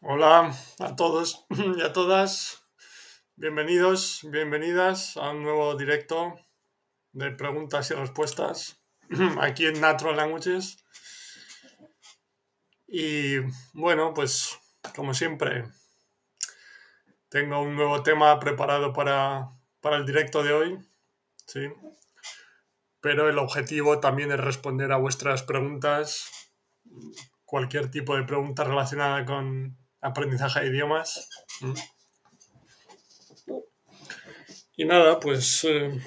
[0.00, 1.44] Hola a todos
[1.76, 2.62] y a todas.
[3.34, 6.38] Bienvenidos, bienvenidas a un nuevo directo
[7.10, 8.80] de preguntas y respuestas
[9.40, 10.84] aquí en Natural Languages.
[12.86, 13.38] Y
[13.72, 14.56] bueno, pues
[14.94, 15.64] como siempre,
[17.28, 20.78] tengo un nuevo tema preparado para, para el directo de hoy.
[21.44, 21.72] ¿sí?
[23.00, 26.30] Pero el objetivo también es responder a vuestras preguntas,
[27.44, 31.28] cualquier tipo de pregunta relacionada con aprendizaje de idiomas.
[34.76, 36.00] Y nada, pues eh,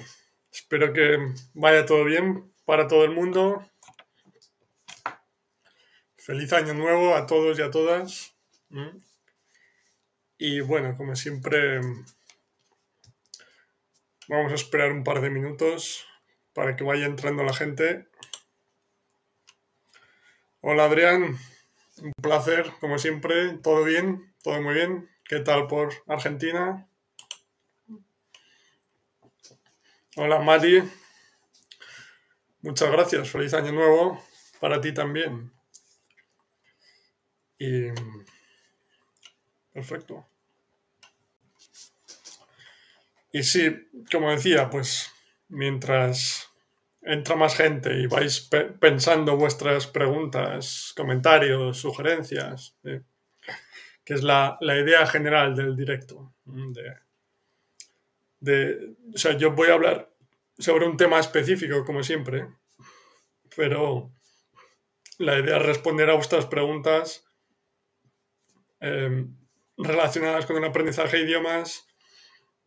[0.50, 1.18] espero que
[1.54, 3.68] vaya todo bien para todo el mundo.
[6.16, 8.34] Feliz año nuevo a todos y a todas.
[10.38, 11.80] Y bueno, como siempre,
[14.28, 16.06] vamos a esperar un par de minutos
[16.54, 18.08] para que vaya entrando la gente.
[20.60, 21.38] Hola Adrián,
[22.02, 25.08] un placer, como siempre, todo bien, todo muy bien.
[25.24, 26.88] ¿Qué tal por Argentina?
[30.16, 30.82] Hola Mati,
[32.60, 34.22] muchas gracias, feliz año nuevo
[34.60, 35.52] para ti también.
[37.58, 37.88] Y
[39.72, 40.26] perfecto.
[43.30, 45.10] Y sí, como decía, pues
[45.48, 46.51] mientras
[47.02, 48.48] entra más gente y vais
[48.80, 52.76] pensando vuestras preguntas, comentarios, sugerencias,
[54.04, 56.32] que es la, idea general del directo.
[58.40, 60.10] De, o sea, yo voy a hablar
[60.58, 62.48] sobre un tema específico, como siempre,
[63.56, 64.12] pero
[65.18, 67.24] la idea es responder a vuestras preguntas
[68.80, 69.36] em,
[69.76, 71.86] relacionadas con el aprendizaje de idiomas,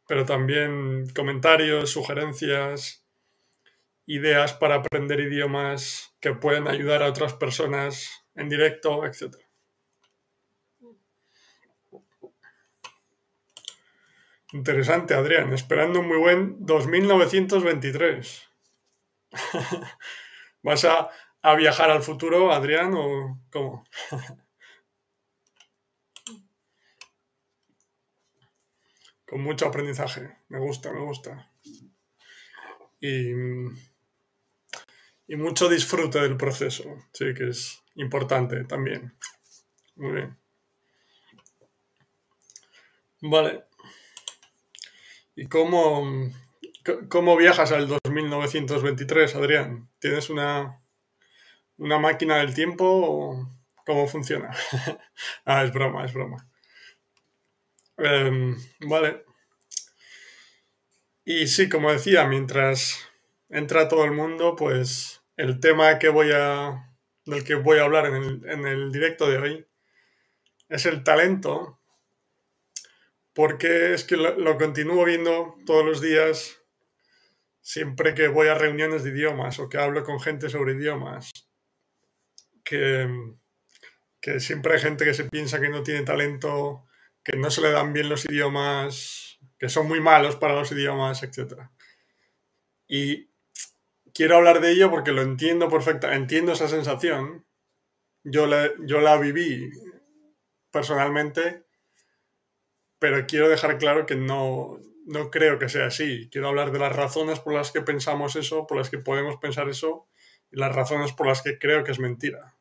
[0.07, 3.04] pero también comentarios, sugerencias,
[4.05, 9.35] ideas para aprender idiomas que pueden ayudar a otras personas en directo, etc.
[14.53, 15.53] Interesante, Adrián.
[15.53, 18.43] Esperando un muy buen 2923.
[20.61, 21.09] ¿Vas a,
[21.41, 23.83] a, viajar al futuro, Adrián, o cómo?
[29.27, 30.37] Con mucho aprendizaje.
[30.47, 31.51] Me gusta, me gusta.
[33.01, 33.33] Y
[35.27, 39.15] y mucho disfrute del proceso, sí, que es importante también.
[39.95, 40.37] Muy bien.
[43.21, 43.63] Vale.
[45.35, 46.31] ¿Y cómo,
[47.09, 49.89] cómo viajas al 2923, Adrián?
[49.99, 50.81] ¿Tienes una,
[51.77, 53.49] una máquina del tiempo o
[53.85, 54.51] cómo funciona?
[55.45, 56.49] ah, es broma, es broma.
[57.97, 59.25] Em, vale.
[61.23, 62.99] Y sí, como decía, mientras
[63.49, 66.95] entra todo el mundo, pues el tema que voy a,
[67.25, 69.67] del que voy a hablar en el, directo de hoy
[70.69, 71.79] es el talento,
[73.33, 76.61] porque es que lo, continúo viendo todos los días,
[77.61, 81.31] siempre que voy a reuniones de idiomas o que hablo con gente sobre idiomas,
[82.63, 83.07] que,
[84.21, 86.85] que siempre hay gente que se piensa que no tiene talento,
[87.23, 91.23] que no se le dan bien los idiomas, que son muy malos para los idiomas,
[91.23, 91.69] etc.
[92.87, 93.29] Y
[94.15, 97.45] quiero hablar de ello porque lo entiendo perfectamente, entiendo esa sensación.
[98.23, 99.69] Yo la, yo la viví
[100.71, 101.65] personalmente,
[102.97, 106.27] pero quiero dejar claro que no, no creo que sea así.
[106.31, 109.69] Quiero hablar de las razones por las que pensamos eso, por las que podemos pensar
[109.69, 110.07] eso,
[110.49, 112.55] y las razones por las que creo que es mentira.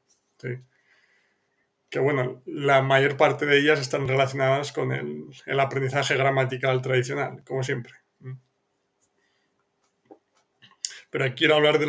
[1.89, 7.43] Que bueno, la mayor parte de ellas están relacionadas con el, el aprendizaje gramatical tradicional,
[7.45, 8.04] como siempre
[11.15, 11.87] pero quiero hablar de,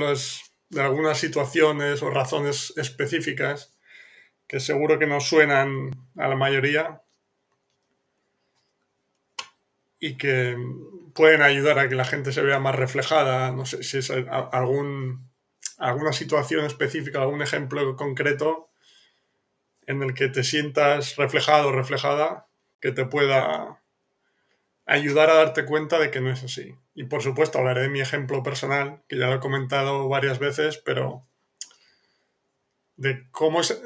[0.70, 3.76] de algunas situaciones o razones específicas
[4.48, 7.02] que seguro que no suenan a la mayoría
[9.98, 10.56] y que
[11.16, 13.52] pueden ayudar a que la gente se vea más reflejada.
[13.52, 15.28] No sé si es algún,
[15.80, 18.70] alguna situación específica, algún ejemplo concreto
[19.88, 22.46] en el que te sientas reflejado o reflejada
[22.80, 23.82] que te pueda
[24.86, 26.76] ayudar a darte cuenta de que no es así.
[26.96, 30.78] Y por supuesto hablaré de mi ejemplo personal, que ya lo he comentado varias veces,
[30.78, 31.28] pero
[32.96, 33.80] de cómo es...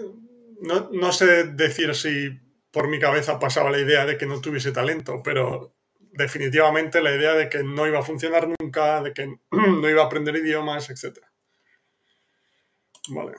[0.62, 2.40] No, no sé decir si
[2.72, 5.74] por mi cabeza pasaba la idea de que no tuviese talento, pero
[6.12, 10.06] definitivamente la idea de que no iba a funcionar nunca, de que no iba a
[10.06, 11.18] aprender idiomas, etc.
[13.10, 13.38] Vale.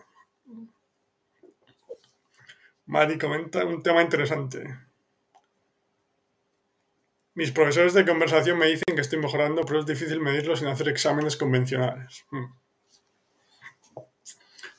[2.86, 4.89] Mari comenta un tema interesante.
[7.34, 10.88] Mis profesores de conversación me dicen que estoy mejorando, pero es difícil medirlo sin hacer
[10.88, 12.24] exámenes convencionales.
[12.30, 12.46] Hmm.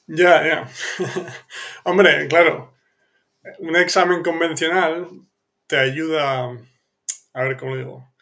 [0.08, 0.70] Ya, ya.
[1.84, 2.74] Hombre, claro.
[3.60, 5.08] un examen convencional
[5.68, 6.52] te ayuda,
[7.34, 8.14] a ver cómo digo,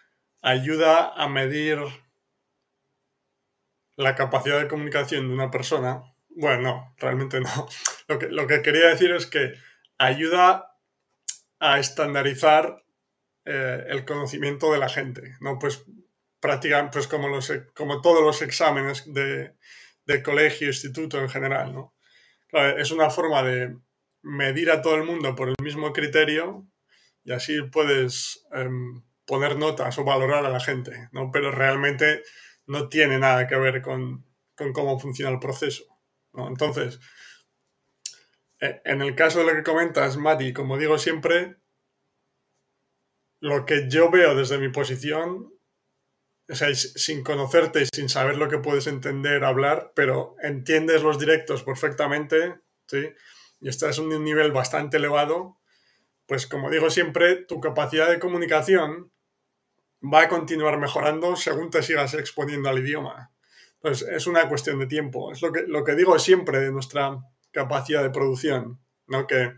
[0.41, 1.79] ayuda a medir
[3.95, 6.03] la capacidad de comunicación de una persona.
[6.29, 7.49] Bueno, no, realmente no.
[8.07, 9.53] Lo que, lo que quería decir es que
[9.99, 10.75] ayuda
[11.59, 12.83] a estandarizar
[13.51, 15.57] eh, el conocimiento de la gente, ¿no?
[15.57, 15.83] Pues
[16.39, 19.55] practican pues como, los, como todos los exámenes de,
[20.05, 21.95] de colegio, instituto en general, ¿no?
[22.51, 23.75] es una forma de
[24.21, 26.67] medir a todo el mundo por el mismo criterio
[27.23, 31.31] y así puedes em, poner notas o valorar a la gente, ¿no?
[31.31, 32.23] Pero realmente
[32.67, 34.25] no tiene nada que ver con,
[34.55, 35.85] con cómo funciona el proceso,
[36.33, 36.47] ¿no?
[36.47, 36.99] Entonces,
[38.59, 41.57] e, en el caso de lo que comentas, Mati, como digo siempre,
[43.39, 45.53] lo que yo veo desde mi posición,
[46.49, 51.19] o sea, sin conocerte y sin saber lo que puedes entender, hablar, pero entiendes los
[51.19, 53.09] directos perfectamente, ¿sí?
[53.61, 55.57] Y estás en un nivel bastante elevado,
[56.25, 59.11] pues como digo siempre, tu capacidad de comunicación
[60.01, 63.31] va a continuar mejorando según te sigas exponiendo al idioma.
[63.79, 65.31] Pues es una cuestión de tiempo.
[65.31, 67.17] Es lo que, lo que digo siempre de nuestra
[67.51, 69.25] capacidad de producción, ¿no?
[69.25, 69.53] Que,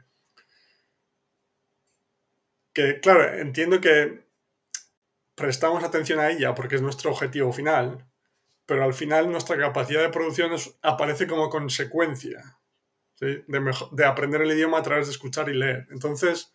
[2.74, 4.26] que, claro, entiendo que
[5.36, 8.06] prestamos atención a ella porque es nuestro objetivo final,
[8.66, 10.52] pero al final nuestra capacidad de producción
[10.82, 12.60] aparece como consecuencia
[13.20, 13.44] de,
[13.92, 15.88] de, aprender el idioma a través de escuchar y leer.
[15.92, 16.54] Entonces,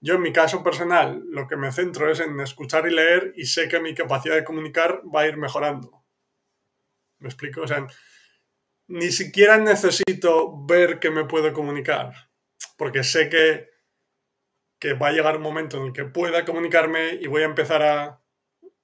[0.00, 3.46] yo en mi caso personal lo que me centro es en escuchar y leer y
[3.46, 6.04] sé que mi capacidad de comunicar va a ir mejorando.
[7.18, 7.62] ¿Me explico?
[7.62, 7.86] O sea,
[8.88, 12.12] ni siquiera necesito ver que me puedo comunicar,
[12.76, 13.68] porque sé que,
[14.78, 17.82] que va a llegar un momento en el que pueda comunicarme y voy a empezar
[17.82, 18.20] a,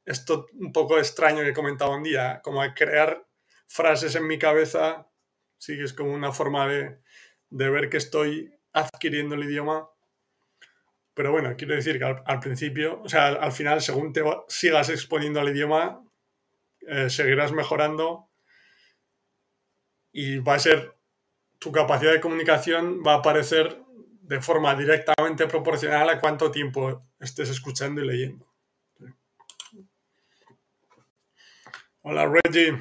[0.04, 3.26] esto un poco extraño que he comentado un día, como a crear
[3.68, 5.08] frases en mi cabeza,
[5.58, 6.98] sí que es como una forma de,
[7.50, 9.88] de ver que estoy adquiriendo el idioma.
[11.14, 15.40] Pero bueno, quiero decir que al, principio, o sea, al, final, según te sigas exponiendo
[15.40, 16.02] al idioma,
[16.80, 18.30] eh, seguirás mejorando
[20.10, 20.96] y va a ser,
[21.58, 23.82] tu capacidad de comunicación va a aparecer
[24.22, 28.46] de forma directamente proporcional a cuánto tiempo estés escuchando y leyendo.
[32.02, 32.78] Hola Reggie,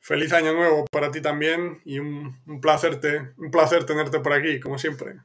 [0.00, 3.00] feliz año nuevo para ti también y un, un, placer,
[3.36, 5.20] un placer tenerte por aquí, como siempre.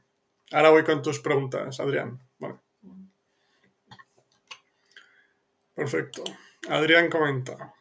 [0.52, 2.20] Ahora voy con tus preguntas, Adrián.
[5.74, 6.24] Perfecto.
[6.70, 7.74] Adrián comenta.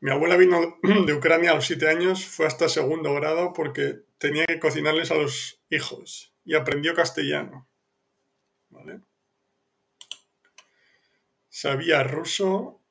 [0.00, 4.44] Mi abuela vino de Ucrania a los siete años, fue hasta segundo grado porque tenía
[4.46, 7.68] que cocinarles a los hijos y aprendió castellano.
[8.68, 9.00] ¿Vale?
[11.48, 12.82] Sabía ruso,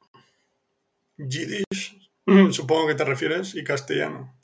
[1.17, 2.11] yiddish,
[2.51, 4.35] supongo que te refieres, y castellano.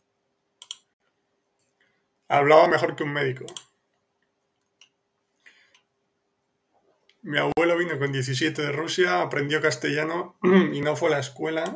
[2.27, 3.45] Hablaba mejor que un médico.
[7.21, 10.38] Mi abuelo vino con 17 de Rusia, aprendió castellano
[10.74, 11.74] y no fue a la escuela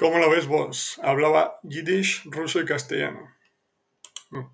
[0.00, 0.98] ¿Cómo lo ves vos?
[1.02, 3.36] Hablaba yiddish, ruso y castellano.
[4.30, 4.46] Mm.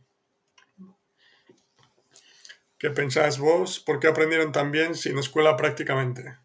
[2.76, 3.78] ¿Qué pensáis vos?
[3.78, 6.36] ¿Por qué aprendieron tan bien sin escuela prácticamente?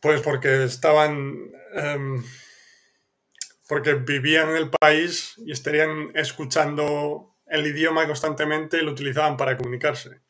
[0.00, 1.52] Pues porque estaban...
[1.74, 2.24] Em,
[3.68, 9.58] porque vivían en el país y estarían escuchando el idioma constantemente y lo utilizaban para
[9.58, 10.22] comunicarse.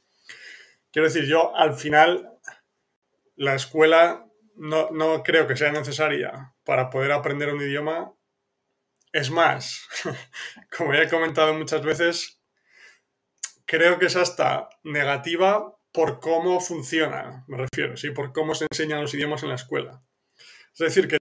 [0.90, 2.28] Quiero decir, yo al final
[3.36, 8.12] la escuela no, creo que sea necesaria para poder aprender un idioma.
[9.12, 9.86] Es más,
[10.76, 12.42] como ya he comentado muchas veces,
[13.64, 18.10] creo que es hasta negativa por cómo funciona, me refiero, ¿sí?
[18.10, 20.02] por cómo se enseñan los idiomas en la escuela.
[20.72, 21.18] Es decir, que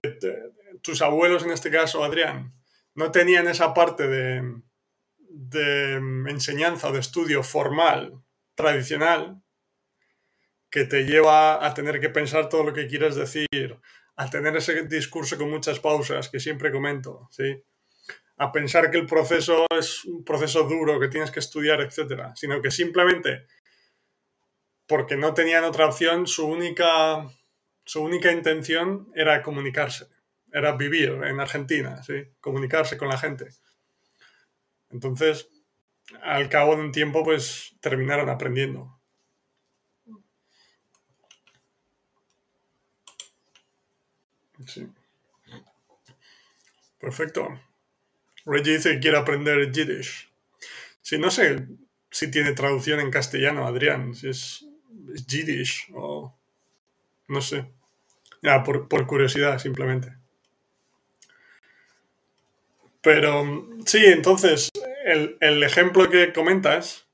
[0.82, 2.52] tus abuelos, en este caso, Adrián,
[2.94, 4.42] no tenían esa parte de,
[5.30, 5.94] de
[6.28, 8.22] enseñanza o de estudio formal,
[8.54, 9.42] tradicional,
[10.70, 13.78] que te lleva a tener que pensar todo lo que quieres decir,
[14.16, 17.62] a tener ese discurso con muchas pausas que siempre comento, ¿sí?
[18.38, 22.60] A pensar que el proceso es un proceso duro, que tienes que estudiar, etcétera, sino
[22.60, 23.46] que simplemente
[24.86, 27.28] porque no tenían otra opción, su única,
[27.84, 30.06] su única intención era comunicarse,
[30.52, 32.24] era vivir en Argentina, ¿sí?
[32.40, 33.48] comunicarse con la gente.
[34.90, 35.48] Entonces,
[36.22, 38.95] al cabo de un tiempo, pues terminaron aprendiendo.
[44.64, 44.88] Sí.
[46.98, 47.48] Perfecto.
[48.46, 50.30] Reggie dice que quiere aprender Yiddish.
[51.02, 51.66] Sí, no sé
[52.10, 54.64] si tiene traducción en castellano, Adrián, si es,
[55.26, 56.34] Yiddish o...
[57.28, 57.70] No sé.
[58.42, 60.16] Ya, por, por curiosidad, simplemente.
[63.02, 64.70] Pero sí, entonces,
[65.04, 67.06] el, el ejemplo que comentas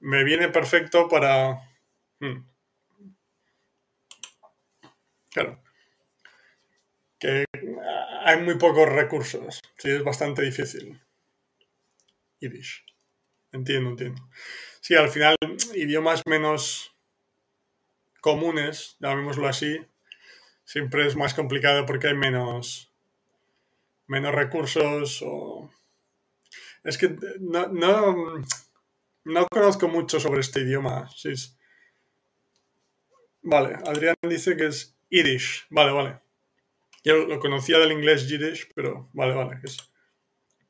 [0.00, 1.60] me viene perfecto para...
[2.20, 2.44] hmm,
[5.30, 5.62] Claro.
[7.22, 7.44] Que
[8.24, 9.62] hay muy pocos recursos.
[9.78, 11.00] Sí, es bastante difícil.
[12.40, 12.84] Yiddish.
[13.52, 14.28] Entiendo, entiendo.
[14.80, 15.36] Sí, al final,
[15.72, 16.96] idiomas menos
[18.20, 19.78] comunes, llamémoslo así,
[20.64, 22.92] siempre es más complicado porque hay menos,
[24.08, 25.70] menos recursos o...
[26.82, 28.42] Es que no, no,
[29.24, 31.08] no conozco mucho sobre este idioma.
[31.14, 31.34] Sí,
[33.42, 35.66] Vale, Adrián dice que es Yiddish.
[35.70, 36.21] Vale, vale.
[37.04, 39.60] Yo lo conocía del inglés Yiddish, pero vale, vale.
[39.64, 39.76] Es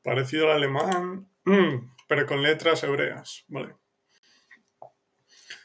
[0.01, 3.45] parecido al alemán, mm, pero con letras hebreas.
[3.47, 3.75] Vale.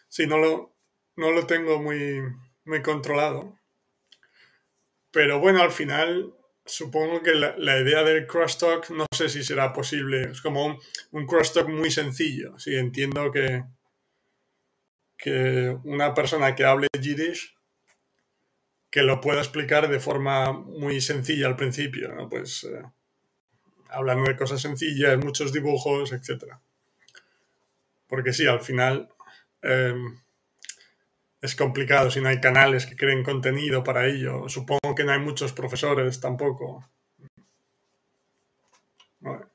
[0.09, 0.77] Sí, no lo,
[1.17, 2.23] no lo tengo muy,
[2.65, 3.59] muy controlado.
[5.11, 6.35] Pero bueno, al final
[6.67, 10.31] supongo que la, la idea del crosstalk no sé si será posible.
[10.31, 10.79] Es como un,
[11.13, 12.59] un crosstalk muy sencillo.
[12.59, 13.65] Sí, entiendo que,
[15.17, 17.58] que una persona que hable Yiddish
[18.91, 22.29] que lo pueda explicar de forma muy sencilla al principio, ¿no?
[22.29, 22.83] Pues eh,
[23.91, 26.61] hablando de cosas sencillas, muchos dibujos, etcétera.
[28.09, 29.09] Porque sí, al final
[29.63, 29.95] eh,
[31.41, 34.49] es complicado si no hay canales que creen contenido para ello.
[34.49, 36.89] Supongo que no hay muchos profesores tampoco.
[39.21, 39.47] Vale.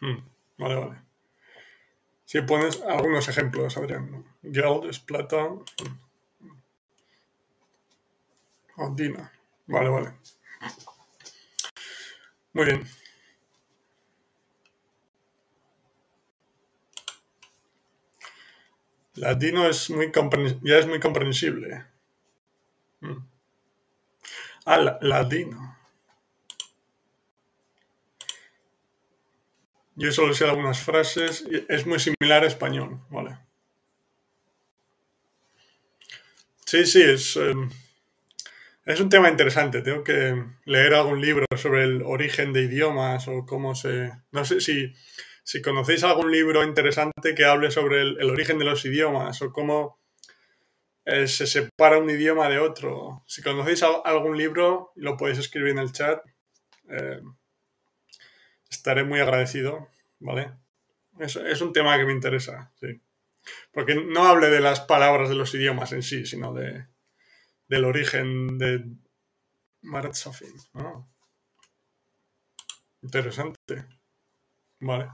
[0.00, 0.18] Hmm,
[0.58, 0.96] Vale, vale.
[2.24, 4.10] Si pones algunos ejemplos, Adrián.
[4.10, 4.31] ¿no?
[4.44, 5.42] Guild es plata.
[8.76, 9.32] Ondina.
[9.66, 10.12] Vale, vale.
[12.52, 12.86] Muy bien.
[19.14, 20.12] Latino es muy
[20.62, 21.86] ya es muy comprensible.
[23.02, 23.22] Mm.
[24.66, 25.76] Ah, la- latino.
[29.96, 31.46] Yo solo sé algunas frases.
[31.70, 33.38] Es muy similar a español, vale.
[36.72, 37.52] Sí, sí, es, eh,
[38.84, 39.82] es un tema interesante.
[39.82, 44.12] Tengo que leer algún libro sobre el origen de idiomas o cómo se...
[44.32, 44.92] No sé si,
[45.44, 49.52] si conocéis algún libro interesante que hable sobre el, el origen de los idiomas o
[49.52, 50.00] cómo
[51.04, 53.22] eh, se separa un idioma de otro.
[53.26, 56.20] Si conocéis al- algún libro, lo podéis escribir en el chat.
[56.88, 57.20] Eh,
[58.70, 59.88] estaré muy agradecido,
[60.18, 60.52] ¿vale?
[61.18, 63.00] Es, es un tema que me interesa, sí.
[63.72, 66.86] Porque no hable de las palabras de los idiomas en sí, sino de,
[67.68, 68.84] del origen de
[69.82, 70.52] Marat Safin.
[70.74, 71.04] Ah,
[73.02, 73.86] interesante.
[74.80, 75.08] Vale.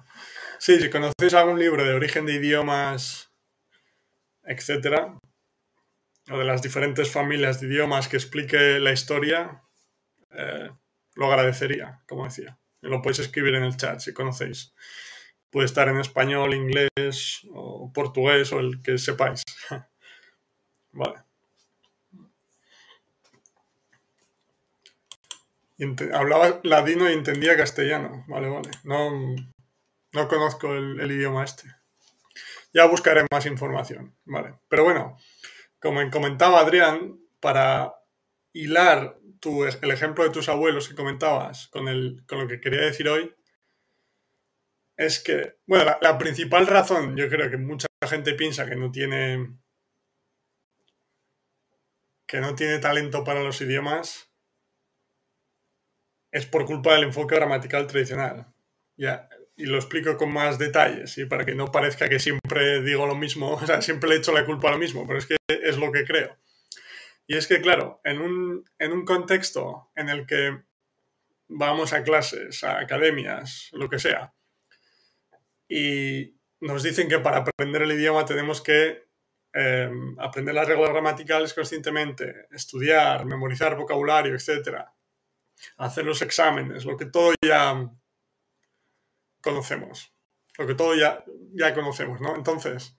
[0.58, 3.32] Sí, si conocéis algún libro de origen de idiomas,
[4.42, 5.18] etcétera,
[6.30, 9.62] o de las diferentes familias de idiomas que explique la historia,
[10.30, 10.70] eh,
[11.14, 12.58] lo agradecería, como decía.
[12.80, 14.74] Lo podéis escribir en el chat si conocéis.
[15.50, 19.42] Puede estar en español, inglés o portugués o el que sepáis.
[20.92, 21.28] Vale.
[26.12, 28.24] Hablaba ladino y entendía castellano.
[28.26, 28.70] Vale, vale.
[28.82, 29.10] No,
[30.12, 31.72] no conozco el, idioma este.
[32.72, 34.16] Ya buscaré más información.
[34.24, 34.58] Vale.
[34.68, 35.16] Pero bueno,
[35.80, 37.94] como comentaba Adrián, para
[38.52, 42.80] hilar tu, el ejemplo de tus abuelos que comentabas con, el, con lo que quería
[42.80, 43.32] decir hoy,
[44.98, 49.56] es que, bueno, la, principal razón, yo creo que mucha gente piensa que no tiene
[52.26, 54.30] que no tiene talento para los idiomas
[56.30, 58.52] es por culpa del enfoque gramatical tradicional.
[58.96, 61.24] Ya, y lo explico con más detalles, ¿sí?
[61.24, 64.44] para que no parezca que siempre digo lo mismo, o sea, siempre le echo la
[64.44, 66.36] culpa a lo mismo, pero es que es lo que creo.
[67.28, 70.60] Y es que, claro, en un, en un contexto en el que
[71.46, 74.34] vamos a clases, a academias, lo que sea,
[75.68, 79.08] y nos dicen que para aprender el idioma tenemos que
[79.54, 84.84] eh, aprender las reglas gramaticales conscientemente, estudiar, memorizar vocabulario, etc.
[85.76, 87.90] Hacer los exámenes, lo que todo ya
[89.40, 90.14] conocemos,
[90.58, 92.34] lo que todo ya, ya conocemos, ¿no?
[92.36, 92.98] Entonces,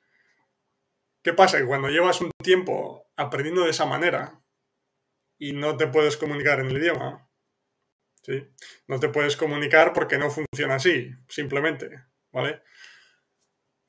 [1.22, 1.60] ¿qué pasa?
[1.60, 4.42] Que cuando llevas un tiempo aprendiendo de esa manera
[5.38, 7.30] y no te puedes comunicar en el idioma,
[8.24, 8.48] ¿sí?
[8.88, 12.62] No te puedes comunicar porque no funciona así, simplemente, ¿vale?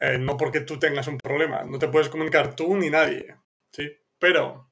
[0.01, 3.37] Eh, no porque tú tengas un problema, no te puedes comunicar tú ni nadie,
[3.71, 3.91] ¿sí?
[4.19, 4.71] Pero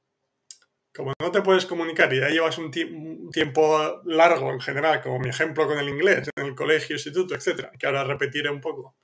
[0.93, 5.01] como no te puedes comunicar y ya llevas un, tie un, tiempo largo en general,
[5.01, 8.59] como mi ejemplo con el inglés, en el colegio, instituto, etcétera, que ahora repetiré un
[8.59, 8.95] poco,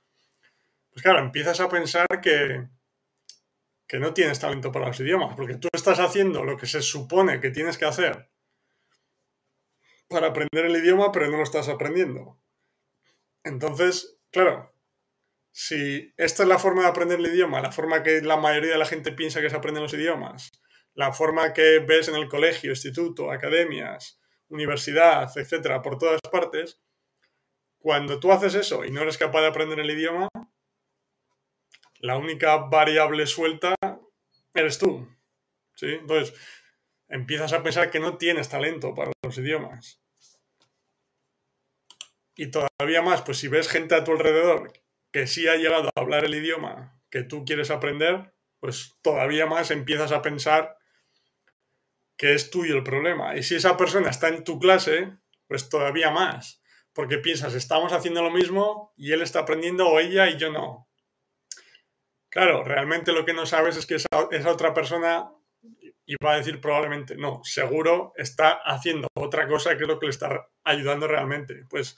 [0.90, 2.66] pues claro, empiezas a pensar que,
[3.86, 7.40] que no tienes talento para los idiomas, porque tú estás haciendo lo que se supone
[7.40, 8.28] que tienes que hacer
[10.08, 12.38] para aprender el idioma, pero no lo estás aprendiendo.
[13.44, 14.72] Entonces, claro,
[15.52, 18.78] si esta es la forma de aprender el idioma, la forma que la mayoría de
[18.78, 20.52] la gente piensa que se aprenden los idiomas,
[20.94, 26.80] la forma que ves en el colegio, instituto, academias, universidad, etcétera, por todas partes,
[27.78, 30.28] cuando tú haces eso y no eres capaz de aprender el idioma,
[32.00, 33.74] la única variable suelta
[34.54, 35.08] eres tú.
[35.74, 35.86] ¿sí?
[35.86, 36.34] Entonces,
[37.08, 40.02] empiezas a pensar que no tienes talento para los idiomas.
[42.36, 44.72] Y todavía más, pues si ves gente a tu alrededor
[45.10, 49.70] que sí ha llegado a hablar el idioma que tú quieres aprender, pues todavía más
[49.70, 50.76] empiezas a pensar
[52.16, 53.36] que es tuyo el problema.
[53.36, 55.16] Y si esa persona está en tu clase,
[55.48, 56.62] pues todavía más.
[56.92, 60.88] Porque piensas, estamos haciendo lo mismo y él está aprendiendo o ella y yo no.
[62.30, 64.08] Claro, realmente lo que no sabes es que esa,
[64.50, 65.30] otra persona
[66.06, 70.10] iba a decir probablemente, no, seguro está haciendo otra cosa que es lo que le
[70.10, 71.64] está ayudando realmente.
[71.68, 71.96] Pues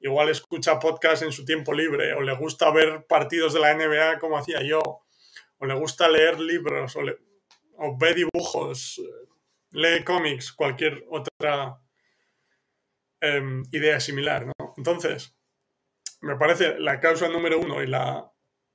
[0.00, 4.18] igual escucha podcast en su tiempo libre o le gusta ver partidos de la NBA
[4.18, 4.80] como hacía yo,
[5.58, 7.00] o le gusta leer libros o,
[7.76, 9.00] o ve dibujos,
[9.72, 11.78] lee cómics, cualquier otra
[13.20, 14.74] em, idea similar, ¿no?
[14.78, 15.36] Entonces,
[16.22, 18.32] me parece la causa número uno y la,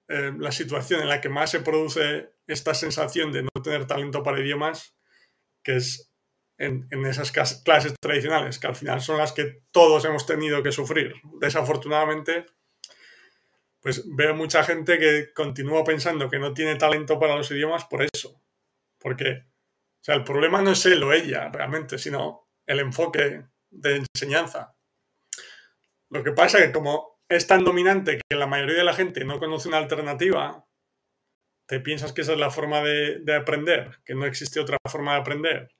[0.07, 4.23] em, la situación en la que más se produce esta sensación de no tener talento
[4.23, 4.95] para idiomas,
[5.63, 6.11] que es
[6.57, 10.71] en, en, esas clases tradicionales, que al final son las que todos hemos tenido que
[10.71, 11.15] sufrir.
[11.39, 12.45] Desafortunadamente,
[13.81, 18.03] pues veo mucha gente que continúa pensando que no tiene talento para los idiomas por
[18.03, 18.41] eso.
[18.99, 19.45] Porque
[20.01, 24.75] o sea, el problema no es él o ella realmente, sino el enfoque de enseñanza.
[26.11, 29.25] Lo que pasa es que como es tan dominante que la mayoría de la gente
[29.25, 30.63] no conoce una alternativa,
[31.67, 35.19] te piensas que esa es la forma de, aprender, que no existe otra forma de
[35.19, 35.75] aprender.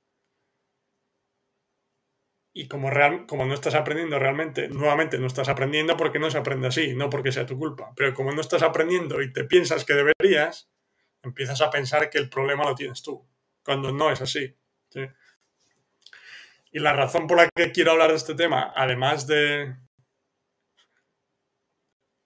[2.52, 6.94] Y como, no estás aprendiendo realmente, nuevamente no estás aprendiendo porque no se aprende así,
[6.94, 7.92] no porque sea tu culpa.
[7.94, 10.70] Pero como no estás aprendiendo y te piensas que deberías,
[11.22, 13.28] empiezas a pensar que el problema lo tienes tú
[13.62, 14.56] cuando no es así.
[16.70, 19.76] Y la razón por la que quiero hablar de este tema, además de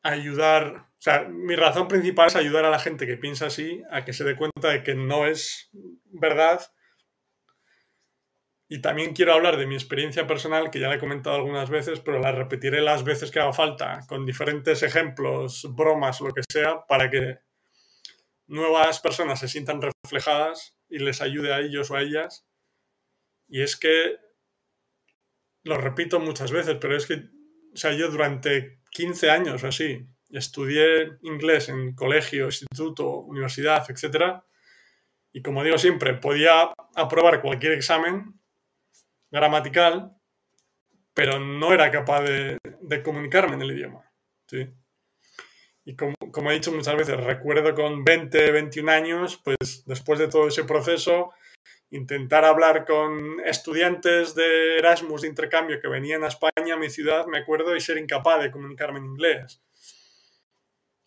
[0.02, 4.04] ayudar, o sea, mi razón principal es ayudar a la gente que piensa así a
[4.04, 5.70] que se dé cuenta de que no es
[6.10, 6.60] verdad.
[8.68, 12.00] Y también quiero hablar de mi experiencia personal, que ya la he comentado algunas veces,
[12.00, 16.84] pero la repetiré las veces que haga falta, con diferentes ejemplos, bromas, lo que sea,
[16.86, 17.38] para que
[18.46, 22.46] nuevas personas se sientan reflejadas y les ayude a ellos o a ellas.
[23.48, 24.18] Y es que,
[25.62, 27.14] lo repito muchas veces, pero es que,
[27.72, 34.42] o sea, yo durante 15 años o así, estudié inglés en colegio, instituto, universidad, etc.
[35.32, 38.40] Y como digo siempre, podía aprobar cualquier examen
[39.30, 40.12] gramatical,
[41.14, 42.58] pero no era capaz de,
[43.04, 44.04] comunicarme en el idioma.
[45.84, 50.28] Y como, como, he dicho muchas veces, recuerdo con 20, 21 años, pues después de
[50.28, 51.32] todo ese proceso,
[51.90, 57.26] intentar hablar con estudiantes de Erasmus de intercambio que venían a España, a mi ciudad,
[57.26, 59.60] me acuerdo, y ser incapaz de comunicarme en inglés.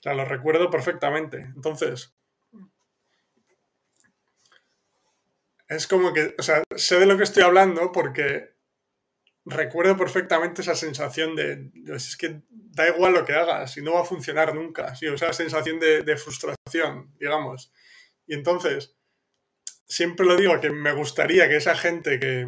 [0.03, 1.37] O sea, lo recuerdo perfectamente.
[1.55, 2.13] Entonces,
[5.69, 8.53] es como que, o sea, sé de lo que estoy hablando porque
[9.45, 14.01] recuerdo perfectamente esa sensación de, es que da igual lo que hagas y no va
[14.01, 17.71] a funcionar nunca, o sea, sensación de, frustración, digamos.
[18.27, 18.97] Y entonces,
[19.87, 22.45] siempre lo digo, que me gustaría que esa gente que,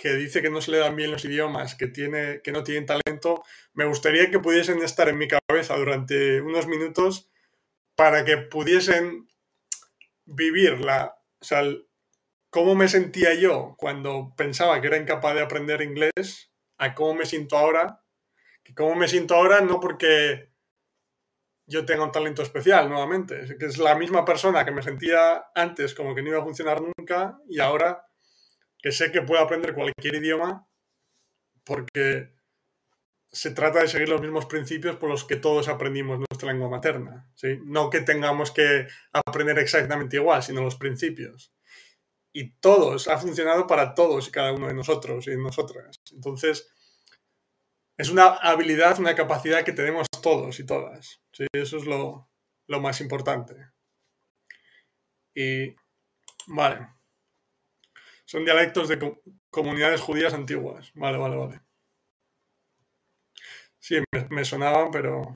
[0.00, 2.86] que dice que no se le dan bien los idiomas, que, tiene, que no tienen
[2.86, 7.28] talento, me gustaría que pudiesen estar en mi cabeza durante unos minutos
[7.96, 9.28] para que pudiesen
[10.24, 11.64] vivir la, o sea,
[12.48, 17.26] cómo me sentía yo cuando pensaba que era incapaz de aprender inglés a cómo me
[17.26, 18.02] siento ahora.
[18.62, 20.52] Que cómo me siento ahora no porque
[21.66, 25.94] yo tenga un talento especial nuevamente, que es la misma persona que me sentía antes
[25.94, 28.07] como que no iba a funcionar nunca y ahora
[28.78, 30.68] que sé que puedo aprender cualquier idioma
[31.64, 32.34] porque
[33.30, 37.30] se trata de seguir los mismos principios por los que todos aprendimos nuestra lengua materna.
[37.34, 37.58] ¿sí?
[37.64, 41.52] No que tengamos que aprender exactamente igual, sino los principios
[42.32, 46.00] y todos, ha funcionado para todos y cada uno de nosotros y nosotras.
[46.12, 46.70] Entonces,
[47.96, 51.20] es una habilidad, una capacidad que tenemos todos y todas.
[51.32, 51.46] ¿sí?
[51.52, 52.30] Eso es lo,
[52.68, 53.54] lo más importante.
[55.34, 55.74] Y,
[56.46, 56.88] vale.
[58.28, 58.98] Son dialectos de
[59.48, 60.92] comunidades judías antiguas.
[60.94, 61.62] Vale, vale, vale.
[63.78, 65.34] Sí, me, sonaban, pero...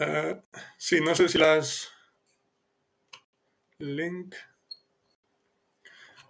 [0.00, 0.42] Eh,
[0.76, 1.90] sí, no sé si las
[3.78, 4.34] link.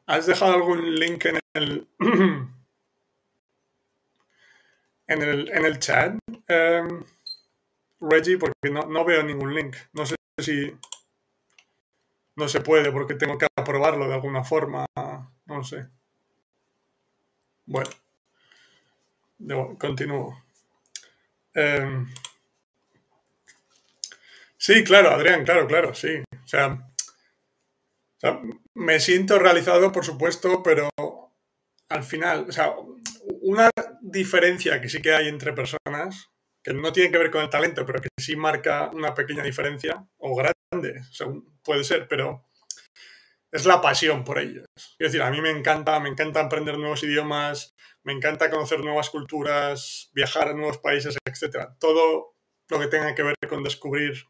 [0.06, 1.88] ¿has dejado algún link en el,
[5.08, 7.04] en el, en el chat, em,
[7.98, 8.38] Reggie?
[8.38, 9.74] Porque no, no veo ningún link.
[9.92, 10.72] No sé si
[12.36, 14.86] no se puede porque tengo que aprobarlo de alguna forma.
[15.46, 15.88] No sé.
[17.66, 17.90] Bueno,
[19.78, 20.42] continúo.
[21.54, 22.06] Em,
[24.56, 26.22] sí, claro, Adrián, claro, claro, sí.
[26.32, 26.86] O sea,
[28.74, 30.88] me siento realizado, por supuesto, pero
[31.88, 32.74] al final, o sea,
[33.42, 33.70] una
[34.00, 36.30] diferencia que sí que hay entre personas,
[36.62, 40.04] que no tiene que ver con el talento, pero que sí marca una pequeña diferencia,
[40.18, 40.34] o
[40.80, 41.02] grande,
[41.62, 42.46] puede ser, pero
[43.52, 44.66] es la pasión por ellos.
[44.76, 49.10] Es decir, a mí me encanta, me encanta aprender nuevos idiomas, me encanta conocer nuevas
[49.10, 51.68] culturas, viajar a nuevos países, etc.
[51.78, 52.34] Todo
[52.68, 54.24] lo que tenga que ver con descubrir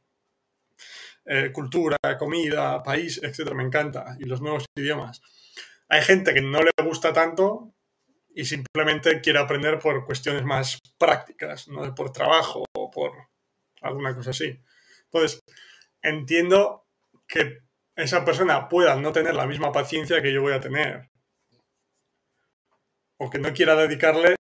[1.24, 3.52] eh, cultura, comida, país, etc.
[3.54, 4.16] Me encanta.
[4.20, 5.22] Y los nuevos idiomas.
[5.88, 7.74] Hay gente que no le gusta tanto
[8.34, 13.12] y simplemente quiere aprender por cuestiones más prácticas, no por trabajo o por
[13.80, 14.60] alguna cosa así.
[15.04, 15.40] Entonces,
[16.04, 16.86] entiendo
[17.26, 17.58] que
[17.96, 21.10] esa persona pueda no tener la misma paciencia que yo voy a tener.
[23.18, 24.36] O que no quiera dedicarle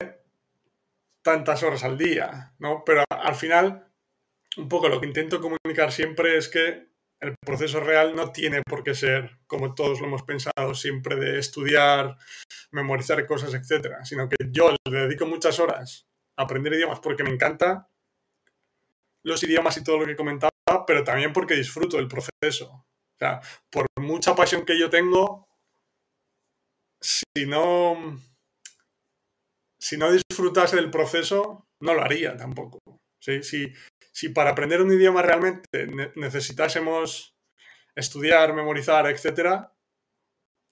[1.24, 2.84] tantas horas al día, ¿no?
[2.86, 3.88] Pero al final,
[4.58, 8.84] un poco lo que intento comunicar siempre es que el proceso real no tiene por
[8.84, 12.18] qué ser, como todos lo hemos pensado, siempre de estudiar,
[12.72, 17.30] memorizar cosas, etcétera, sino que yo le dedico muchas horas a aprender idiomas porque me
[17.30, 17.90] encanta
[19.24, 20.16] los idiomas y todo lo que
[20.86, 22.86] pero también porque disfruto del proceso
[23.22, 25.48] sea, por mucha pasión que yo tengo,
[27.00, 28.20] si no,
[29.80, 32.80] si no disfrutase del proceso, no lo haría tampoco.
[33.20, 33.74] Si,
[34.12, 37.36] si para aprender un idioma realmente necesitásemos
[37.96, 39.68] estudiar, memorizar, etc.,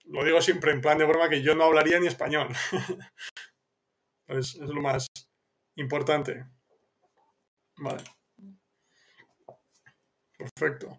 [0.06, 2.50] lo digo siempre en plan de broma que yo no hablaría ni español.
[4.28, 5.06] es, es lo más
[5.76, 6.48] importante.
[7.78, 8.04] Vale.
[10.40, 10.98] Perfecto.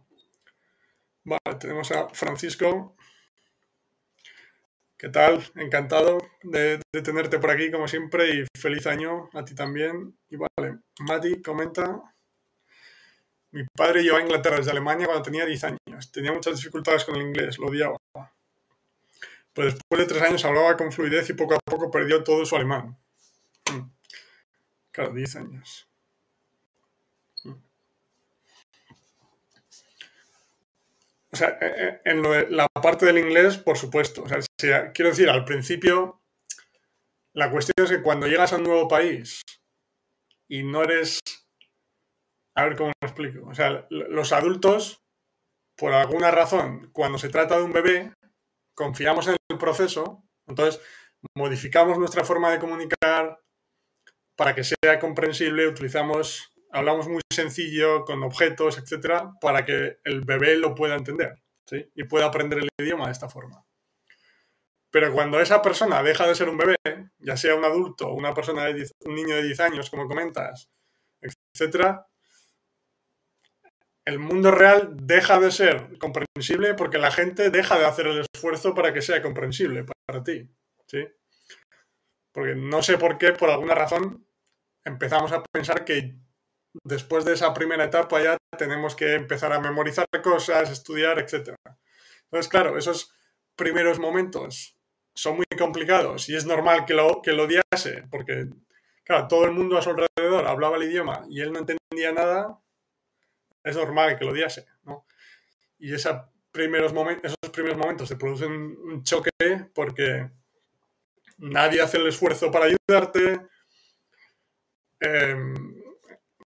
[1.25, 2.95] Vale, tenemos a Francisco.
[4.99, 5.43] ¿Qué tal?
[5.55, 10.15] Encantado de, tenerte por aquí, como siempre, y feliz año a ti también.
[10.29, 12.03] Y vale, Mati comenta.
[13.53, 16.13] Mi padre llegó a Inglaterra desde Alemania cuando tenía 10 años.
[16.13, 17.97] Tenía muchas dificultades con el inglés, lo odiaba.
[19.55, 22.55] Pero después de tres años hablaba con fluidez y poco a poco perdió todo su
[22.57, 22.99] alemán.
[23.73, 23.91] Mm.
[24.93, 25.90] Claro, 10 años.
[31.33, 34.25] O sea, eh, eh, en la parte del inglés, por supuesto.
[34.25, 36.21] O sea, quiero decir, al principio,
[37.35, 39.43] la cuestión es que cuando llegas a un nuevo país
[40.49, 41.21] y no eres...
[42.57, 43.49] A ver cómo lo explico.
[43.49, 45.01] O sea, los adultos,
[45.77, 48.13] por alguna razón, cuando se trata de un bebé,
[48.75, 50.83] confiamos en el proceso, entonces
[51.37, 53.41] modificamos nuestra forma de comunicar
[54.37, 60.57] para que sea comprensible, utilizamos hablamos muy sencillo, con objetos, etcétera, para que el bebé
[60.57, 61.91] lo pueda entender ¿sí?
[61.95, 63.65] y pueda aprender el idioma de esta forma.
[64.91, 66.77] Pero cuando esa persona deja de ser un bebé,
[67.19, 70.69] ya sea un adulto, una persona de un niño de 10 años, como comentas,
[71.21, 72.07] etcétera,
[74.05, 78.75] el mundo real deja de ser comprensible porque la gente deja de hacer el esfuerzo
[78.75, 80.51] para que sea comprensible para ti.
[80.87, 81.07] ¿sí?
[82.33, 84.27] Porque no sé por qué, por alguna razón,
[84.85, 86.17] empezamos a pensar que
[86.85, 91.55] después de esa primera etapa ya tenemos que empezar a memorizar cosas, estudiar, etc.
[92.25, 93.13] Entonces, claro, esos
[93.57, 94.77] primeros momentos
[95.15, 98.47] son muy complicados y es normal que lo, que lo odiase, porque,
[99.05, 102.59] claro, todo el mundo a su alrededor hablaba el idioma y él no entendía nada,
[103.65, 105.07] es normal que lo odiase, ¿no?
[105.79, 109.31] Y esa primeros esos primeros momentos se producen un choque
[109.75, 110.31] porque
[111.39, 113.41] nadie hace el esfuerzo para ayudarte.
[115.01, 115.80] Em,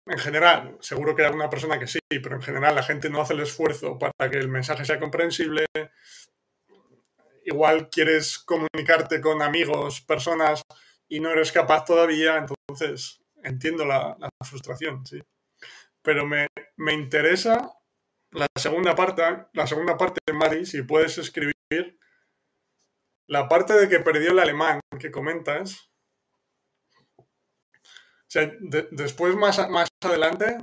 [0.07, 3.23] en general, seguro que hay alguna persona que sí, pero en general la gente no
[3.23, 5.67] hace el esfuerzo para que el mensaje sea comprensible.
[7.45, 10.62] Igual quieres comunicarte con amigos, personas,
[11.09, 15.23] y no eres capaz todavía, entonces entiendo la, frustración, sí.
[16.03, 17.73] Pero me, me, interesa
[18.31, 21.55] la segunda parte, la segunda parte, Mari, si puedes escribir
[23.27, 25.90] la parte de que perdió el alemán que comentas,
[28.90, 30.59] después, más, más adelante,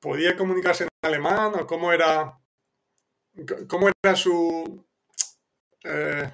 [0.00, 2.38] ¿podía comunicarse en alemán o cómo era,
[3.68, 4.86] cómo era su,
[5.84, 6.32] eh,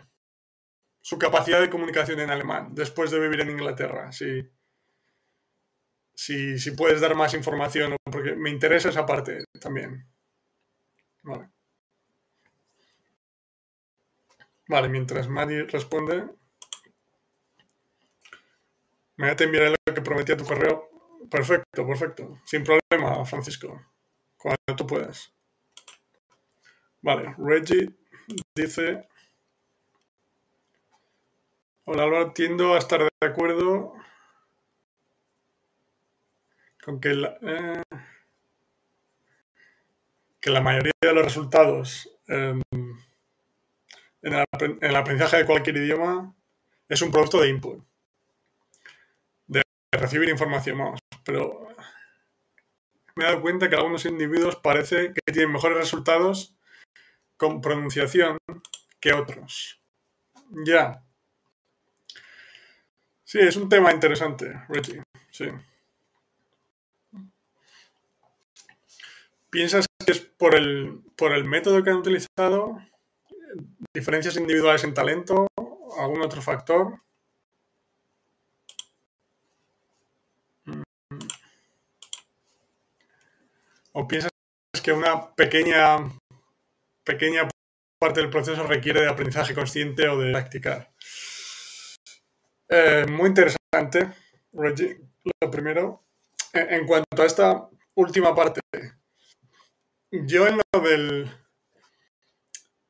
[1.01, 4.12] su capacidad de comunicación en alemán después de vivir en Inglaterra?
[4.12, 4.43] Si,
[6.15, 10.07] si, si puedes dar más información, porque me interesa esa parte también.
[11.23, 11.51] Vale.
[14.69, 16.29] Vale, mientras Mari responde,
[19.23, 20.91] me te enviaré lo que prometí a tu correo.
[21.31, 22.41] Perfecto, perfecto.
[22.45, 23.81] Sin problema, Francisco.
[24.37, 25.33] Cuando tú puedas.
[27.01, 27.91] Vale, Reggie
[28.55, 29.09] dice...
[31.85, 33.95] Hola Álvaro, tiendo a estar de acuerdo
[36.85, 37.83] con que la, eh,
[40.41, 42.63] que la mayoría de los resultados em,
[44.23, 44.45] en,
[44.81, 46.35] el, aprendizaje de cualquier idioma
[46.89, 47.85] es un producto de input,
[50.03, 50.99] recibir información, más.
[51.25, 51.69] pero
[53.15, 56.57] me he dado cuenta que algunos individuos parece que tienen mejores resultados
[57.37, 58.38] con pronunciación
[59.01, 59.81] que otros.
[60.65, 61.03] Ya.
[63.25, 65.03] Sí, es un tema interesante, Reggie.
[65.31, 65.47] Sí.
[69.51, 72.79] ¿Piensas que es por el, por el método que han utilizado?
[73.95, 75.47] ¿Diferencias individuales en talento?
[75.99, 77.01] ¿Algún otro factor?
[83.92, 84.33] ¿O piensas
[84.83, 85.98] que una pequeña,
[87.05, 87.48] pequeña
[87.98, 90.92] parte del proceso requiere de aprendizaje consciente o de practicar?
[92.68, 94.12] Eh, muy interesante,
[94.53, 94.98] Reggie.
[95.40, 96.05] Lo primero,
[96.55, 98.61] en cuanto a esta última parte,
[100.11, 101.31] yo en lo del.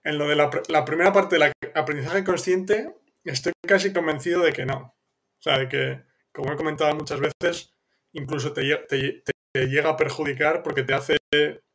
[0.04, 2.92] En lo de la, primera parte del aprendizaje consciente,
[3.24, 4.96] estoy casi convencido de que no.
[5.38, 7.71] O sea, de que, como he comentado muchas veces,
[8.12, 8.62] incluso te,
[9.54, 11.18] llega a perjudicar porque te hace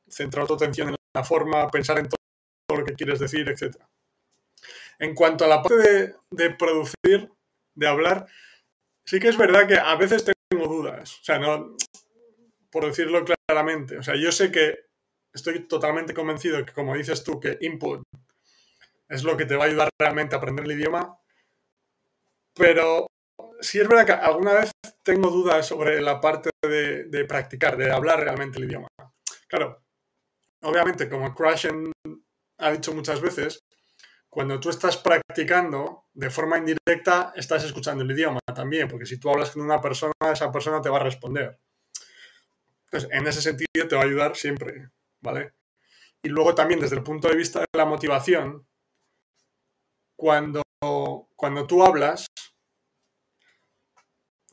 [0.08, 3.76] centrar tu atención en la forma, pensar en todo, lo que quieres decir, etc.
[5.00, 7.32] En cuanto a la parte de, de, producir,
[7.76, 8.28] de hablar,
[9.06, 11.20] sí que es verdad que a veces tengo dudas.
[11.22, 11.76] O sea, no,
[12.72, 13.98] por decirlo claramente.
[13.98, 14.86] O sea, yo sé que
[15.34, 18.04] estoy totalmente convencido que, como dices tú, que input
[19.10, 21.18] es lo que te va a ayudar realmente a aprender el idioma,
[22.54, 23.08] pero
[23.62, 24.72] sí es verdad que alguna vez
[25.08, 28.90] tengo dudas sobre la parte de, practicar, de hablar realmente el idioma.
[29.48, 29.86] Claro,
[30.64, 31.94] obviamente, como Crashen
[32.58, 33.64] ha dicho muchas veces,
[34.30, 39.30] cuando tú estás practicando de forma indirecta, estás escuchando el idioma también, porque si tú
[39.30, 41.58] hablas con una persona, esa persona te va a responder.
[42.88, 44.90] Entonces, en ese sentido te va a ayudar siempre.
[45.22, 45.54] ¿vale?
[46.22, 48.68] Y luego también desde el punto de vista de la motivación,
[50.18, 50.64] cuando,
[51.38, 52.28] cuando tú hablas,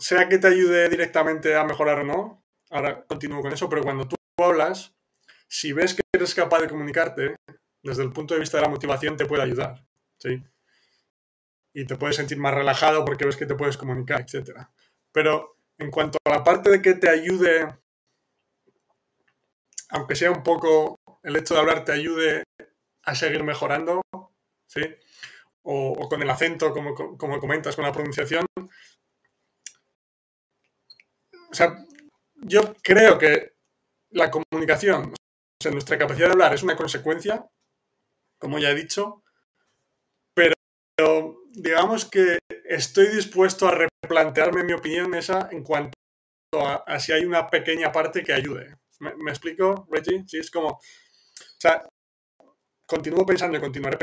[0.05, 4.07] sea que te ayude directamente a mejorar o no, ahora continúo con eso, pero cuando
[4.07, 4.95] tú hablas,
[5.49, 7.37] si ves que eres capaz de comunicarte,
[7.83, 9.87] desde el punto de vista de la motivación te puede ayudar,
[10.19, 10.43] ¿sí?
[11.73, 14.67] Y te puedes sentir más relajado porque ves que te puedes comunicar, etc.
[15.13, 17.67] Pero en cuanto a la parte de que te ayude
[19.95, 22.43] aunque sea un poco el hecho de hablar te ayude
[23.05, 24.03] a seguir mejorando,
[24.67, 24.83] ¿sí?
[25.63, 26.95] O, con el acento, como,
[27.41, 28.45] comentas, con la pronunciación.
[31.55, 31.87] O sea,
[32.35, 33.53] yo creo que
[34.11, 37.49] la comunicación, o sea, nuestra capacidad de hablar es una consecuencia,
[38.41, 39.23] como ya he dicho,
[40.35, 40.57] pero
[41.53, 45.95] digamos que estoy dispuesto a replantearme mi opinión esa en cuanto
[46.57, 48.75] a si hay una pequeña parte que ayude.
[48.99, 50.25] ¿Me, explico, Reggie?
[50.27, 50.71] Sí, es como.
[50.71, 50.81] O
[51.61, 51.87] sea,
[52.85, 53.99] continúo pensando y continuaré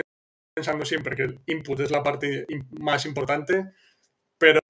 [0.56, 2.46] pensando siempre que el input es la parte
[2.80, 3.74] más importante,
[4.38, 4.62] pero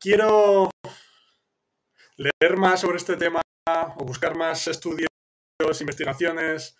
[0.00, 0.70] quiero
[2.18, 3.40] leer más sobre este tema
[3.96, 5.08] o buscar más estudios,
[5.80, 6.76] investigaciones,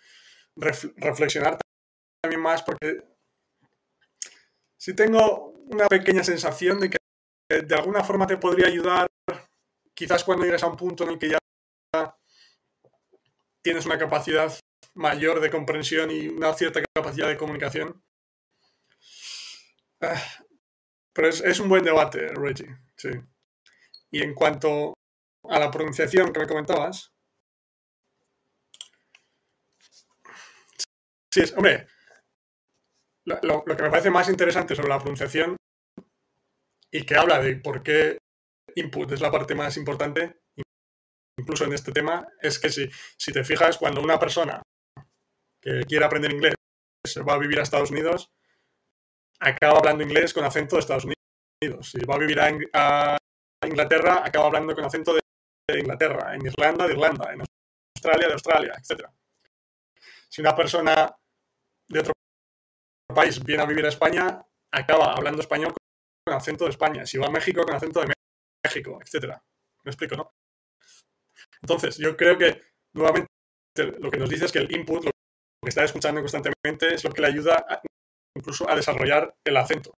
[0.55, 1.57] reflexionar
[2.21, 3.03] también más, porque
[4.77, 6.97] si tengo una pequeña sensación de que
[7.61, 9.07] de alguna forma te podría ayudar,
[9.93, 11.37] quizás cuando llegues a un punto en el que ya
[13.61, 14.53] tienes una capacidad
[14.95, 18.01] mayor de comprensión y una cierta capacidad de comunicación.
[20.01, 20.21] Ah,
[21.13, 22.77] pero es, un buen debate, Reggie.
[22.95, 23.09] Sí.
[24.11, 24.93] Y en cuanto
[25.43, 27.13] a la pronunciación que me comentabas.
[31.31, 31.87] Sí, es, hombre,
[33.25, 35.55] lo, que me parece más interesante sobre la pronunciación
[36.91, 38.17] y que habla de por qué
[38.75, 40.39] input es la parte más importante,
[41.37, 44.61] incluso en este tema, es que si, si te fijas, cuando una persona
[45.61, 46.55] que quiere aprender inglés
[47.05, 48.29] se va a vivir a Estados Unidos,
[49.39, 51.91] acaba hablando inglés con acento de Estados Unidos.
[51.91, 53.17] Si va a vivir a,
[53.65, 55.19] Inglaterra, acaba hablando con acento de,
[55.77, 56.33] Inglaterra.
[56.33, 57.33] En Irlanda, de Irlanda.
[57.33, 57.43] En
[57.95, 59.05] Australia, de Australia, etc.
[60.29, 61.15] Si una persona
[61.87, 62.13] de otro
[63.13, 65.73] país viene a vivir a España, acaba hablando español
[66.25, 67.05] con acento de España.
[67.05, 68.13] Si va a México, con acento de
[68.63, 69.35] México, etc.
[69.83, 70.31] ¿Me explico, no?
[71.61, 72.61] Entonces, yo creo que
[72.93, 73.29] nuevamente
[73.99, 75.11] lo que nos dice es que el input, lo
[75.61, 77.81] que está escuchando constantemente, es lo que le ayuda
[78.35, 79.93] incluso a desarrollar el acento.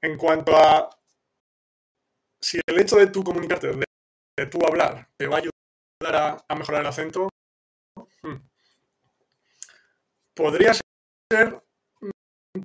[0.00, 0.90] En cuanto a
[2.42, 6.80] si el hecho de tú comunicarte, de, tú hablar, te va a ayudar a, mejorar
[6.82, 7.28] el acento,
[8.22, 8.36] hmm,
[10.34, 11.62] podría ser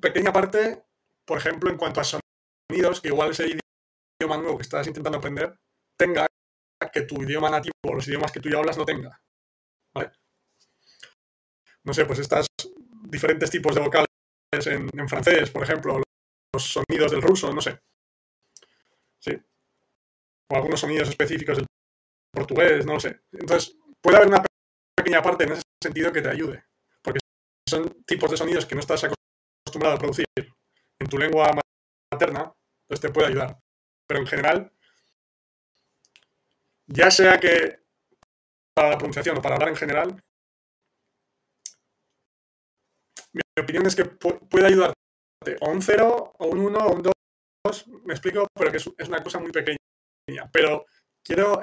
[0.01, 0.83] pequeña parte,
[1.25, 3.59] por ejemplo, en cuanto a sonidos, que igual ese
[4.19, 5.55] idioma nuevo que estás intentando aprender
[5.95, 6.27] tenga
[6.91, 9.21] que tu idioma nativo o los idiomas que tú ya hablas no tenga.
[11.83, 12.47] No sé, pues estas
[13.03, 14.07] diferentes tipos de vocales
[14.65, 16.01] en, en francés, por ejemplo,
[16.53, 17.79] los sonidos del ruso, no sé.
[19.19, 19.31] Sí.
[20.49, 21.67] O algunos sonidos específicos del
[22.33, 23.21] portugués, no lo sé.
[23.31, 24.43] Entonces, puede haber una
[24.95, 26.65] pequeña parte en ese sentido que te ayude.
[27.01, 27.19] Porque
[27.69, 31.51] son tipos de sonidos que no estás acostumbrado a producir en tu lengua
[32.11, 32.53] materna,
[32.87, 33.59] pues te puede ayudar.
[34.07, 34.71] Pero en general,
[36.87, 37.83] ya sea que
[38.73, 40.23] para la pronunciación o para hablar en general,
[43.33, 44.97] mi opinión es que puede ayudarte
[45.61, 47.13] o un 0, o un 1, o un 2,
[48.05, 49.77] me explico, pero que es, una cosa muy pequeña.
[50.51, 50.85] Pero
[51.23, 51.61] quiero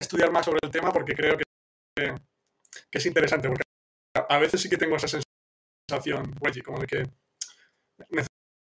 [0.00, 1.44] estudiar más sobre el tema porque creo que,
[2.92, 3.64] es interesante, porque
[4.14, 5.08] a veces sí que tengo esa
[5.88, 6.32] sensación,
[6.64, 7.02] como de que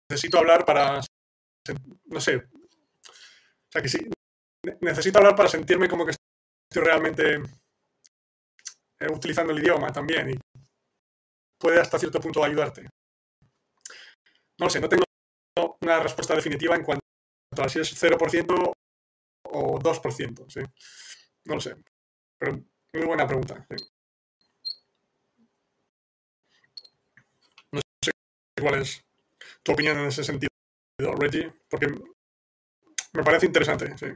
[0.09, 1.01] necesito hablar para,
[2.05, 4.09] no sé, o sea que sí,
[4.81, 10.37] necesito hablar para sentirme como que estoy realmente eh, utilizando el idioma también y
[11.59, 12.87] puede hasta cierto punto ayudarte.
[14.59, 15.03] No sé, no tengo
[15.81, 17.01] una respuesta definitiva en cuanto
[17.57, 18.73] a si es 0%
[19.51, 20.61] o 2%, ¿sí?
[21.45, 21.75] No lo sé.
[22.37, 22.53] Pero
[22.93, 23.65] muy buena pregunta.
[27.71, 28.11] No sé
[28.59, 29.03] cuál es
[29.63, 30.49] tu opinión en ese sentido,
[31.17, 31.87] Reggie, porque
[33.13, 34.07] me parece interesante, sí.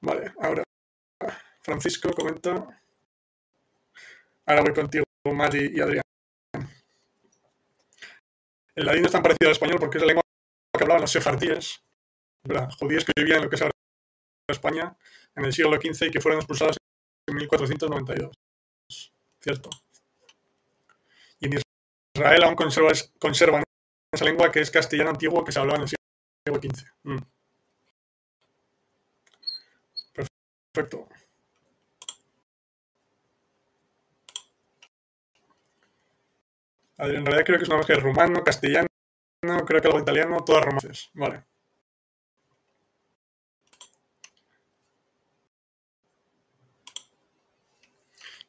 [0.00, 0.62] Vale, ahora
[1.60, 2.82] Francisco comenta.
[4.46, 6.02] Ahora voy contigo, Mati y Adrián.
[8.74, 10.22] El ladino es tan parecido al español porque es la lengua
[10.76, 11.80] que hablaban los sefardíes,
[12.78, 13.62] judíos que vivían en lo que es
[14.48, 14.96] España
[15.34, 16.76] en el siglo XV y que fueron expulsados
[17.26, 18.32] en 1492.
[19.40, 19.70] Cierto.
[21.40, 21.60] Y en
[22.14, 23.64] Israel aún conservan
[24.12, 26.86] esa lengua que es castellano antiguo que se hablaba en el siglo XV.
[27.02, 27.18] Mm.
[30.72, 31.08] Perfecto.
[36.96, 38.86] En realidad creo que es una mezcla de rumano, castellano,
[39.66, 41.10] creo que algo italiano, todas romances.
[41.14, 41.44] Vale.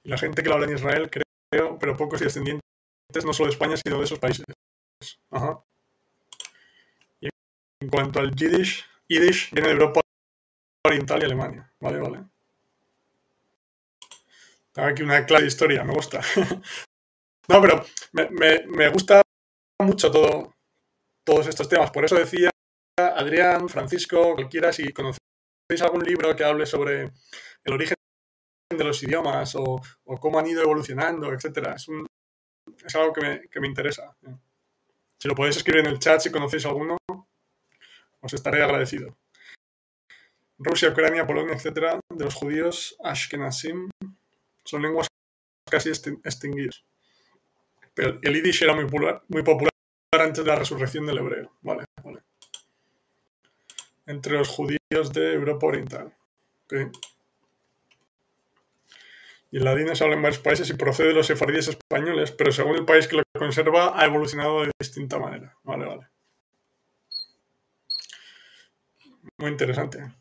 [0.06, 2.62] La gente que lo habla en Israel, creo, pero pocos y descendientes,
[3.24, 4.46] no solo de España, sino de esos países.
[7.20, 7.30] Y
[7.82, 10.02] en cuanto al Yiddish, Yiddish viene de Europa
[10.86, 11.72] Oriental y Alemania.
[11.80, 12.24] Vale, vale.
[14.76, 16.22] Aquí una clara historia, me gusta.
[17.48, 19.22] No, pero me, gusta
[19.80, 20.56] mucho todo,
[21.24, 21.92] todos estos temas.
[21.92, 22.50] Por eso decía
[22.98, 25.20] Adrián, Francisco, cualquiera, si conocéis
[25.82, 27.12] algún libro que hable sobre
[27.64, 27.96] el origen
[28.78, 29.82] de los idiomas o,
[30.20, 31.76] cómo han ido evolucionando, etcétera.
[31.76, 34.16] Es, algo que me, interesa.
[35.18, 36.98] Si lo podéis escribir en el chat si conocéis alguno,
[38.22, 39.16] os estaré agradecido.
[40.58, 43.90] Rusia, Ucrania, Polonia, etcétera, de los judíos Ashkenazim,
[44.64, 45.08] son lenguas
[45.70, 46.84] casi extinguidas.
[47.94, 49.72] Pero el Yiddish era muy popular, muy popular
[50.12, 51.52] antes de la resurrección del hebreo.
[51.62, 52.22] Vale, vale.
[54.06, 56.14] Entre los judíos de Europa Oriental.
[59.56, 62.52] Y el ladino se habla en varios países y procede de los sefardíes españoles, pero
[62.52, 65.56] según el país que lo conserva ha evolucionado de distinta manera.
[65.64, 66.08] Vale, vale.
[69.38, 70.14] Muy interesante.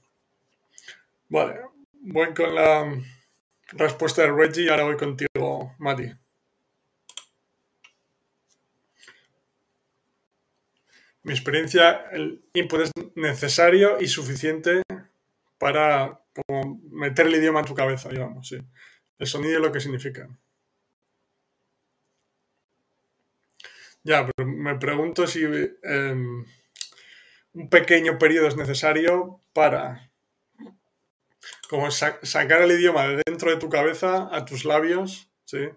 [1.29, 1.63] Vale,
[1.95, 2.97] voy con la
[3.73, 6.13] respuesta de Reggie y ahora voy contigo, Mati.
[11.25, 14.83] mi experiencia, el input es necesario y suficiente
[15.59, 16.21] para
[16.93, 18.59] meter el idioma en tu cabeza, digamos, sí.
[19.19, 20.29] El sonido es lo que significa.
[24.05, 25.43] Ya, pero me pregunto si
[25.83, 26.45] em,
[27.55, 30.11] un pequeño periodo es necesario para
[31.69, 35.69] como sacar el idioma de dentro de tu cabeza a tus labios, ¿sí?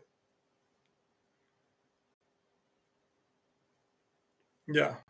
[4.68, 5.04] Ya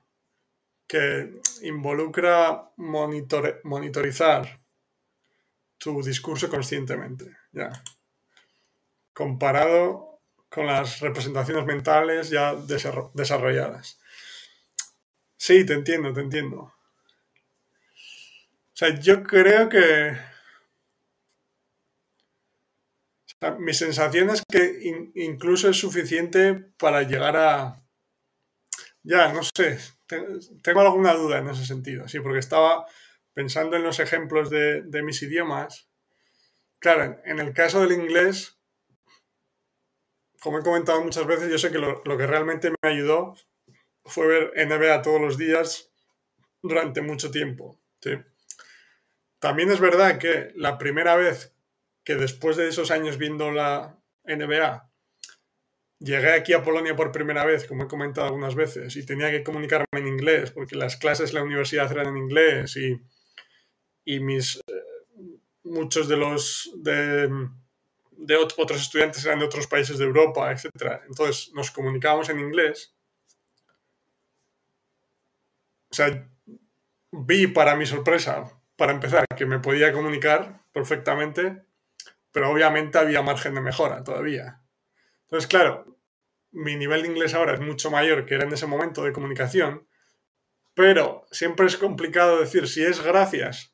[0.87, 4.59] que involucra monitorizar
[5.77, 7.69] tu discurso conscientemente, ya.
[9.17, 13.99] Comparado con las representaciones mentales ya desarrolladas.
[15.35, 16.59] Sí, te entiendo, te entiendo.
[16.59, 16.73] O
[18.75, 20.15] sea, yo creo que...
[23.57, 27.83] mi sensación es que incluso es suficiente para llegar a...
[29.01, 29.79] Ya, no sé,
[30.61, 32.85] tengo alguna duda en ese sentido, sí, porque estaba
[33.33, 35.89] pensando en los ejemplos de, mis idiomas.
[36.77, 38.56] Claro, en el caso del inglés,
[40.41, 43.35] como he comentado muchas veces, yo sé que lo, que realmente me ayudó
[44.05, 45.91] fue ver NBA todos los días
[46.61, 47.79] durante mucho tiempo.
[49.39, 51.53] También es verdad que la primera vez
[52.03, 54.89] que después de esos años viendo la NBA,
[55.99, 59.43] llegué aquí a Polonia por primera vez, como he comentado algunas veces, y tenía que
[59.43, 63.01] comunicarme en inglés, porque las clases en la universidad eran en inglés y,
[64.05, 67.29] y mis, eh, muchos de los de,
[68.17, 71.01] de, otros estudiantes eran de otros países de Europa, etc.
[71.07, 72.93] Entonces nos comunicábamos en inglés.
[75.89, 76.27] O sea,
[77.11, 81.63] vi para mi sorpresa, para empezar, que me podía comunicar perfectamente,
[82.31, 84.61] pero obviamente había margen de mejora todavía.
[85.23, 85.97] Entonces, claro,
[86.51, 89.87] mi nivel de inglés ahora es mucho mayor que era en ese momento de comunicación,
[90.73, 93.73] pero siempre es complicado decir si es gracias.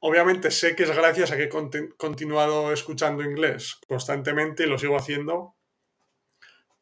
[0.00, 4.96] Obviamente sé que es gracias a que he continuado escuchando inglés constantemente y lo sigo
[4.96, 5.56] haciendo,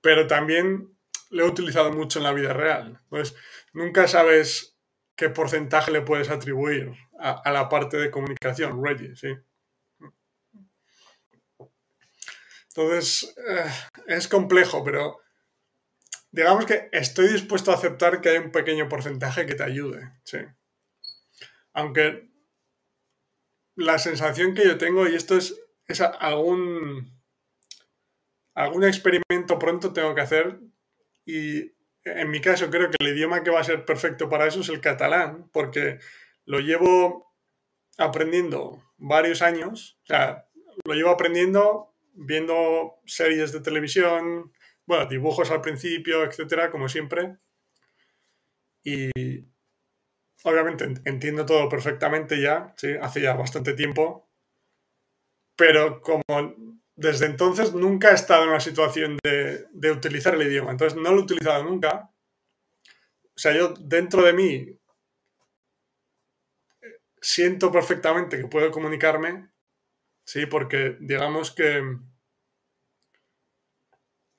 [0.00, 0.96] pero también
[1.30, 3.00] lo he utilizado mucho en la vida real.
[3.04, 3.36] Entonces,
[3.72, 4.76] nunca sabes
[5.16, 9.34] qué porcentaje le puedes atribuir a, la parte de comunicación, Reggie, ¿sí?
[12.68, 13.70] Entonces, eh,
[14.06, 15.18] es complejo, pero
[16.30, 20.38] digamos que estoy dispuesto a aceptar que hay un pequeño porcentaje que te ayude, sí.
[21.72, 22.28] Aunque
[23.76, 27.12] la sensación que yo tengo, y esto es, es algún,
[28.54, 30.58] algún experimento pronto tengo que hacer,
[31.24, 31.72] y
[32.04, 34.68] en mi caso creo que el idioma que va a ser perfecto para eso es
[34.68, 35.98] el catalán, porque
[36.44, 37.32] lo llevo
[37.98, 40.48] aprendiendo varios años, o sea,
[40.84, 44.52] lo llevo aprendiendo viendo series de televisión,
[44.86, 47.36] bueno, dibujos al principio, etcétera, como siempre.
[48.82, 49.10] Y
[50.47, 54.28] obviamente entiendo todo perfectamente ya, sí, hace ya bastante tiempo,
[55.57, 56.22] pero como
[56.94, 61.12] desde entonces nunca he estado en una situación de, de, utilizar el idioma, entonces no
[61.12, 62.11] lo he utilizado nunca.
[63.34, 64.78] O sea, yo dentro de mí
[67.20, 69.51] siento perfectamente que puedo comunicarme,
[70.24, 71.82] sí, porque digamos que...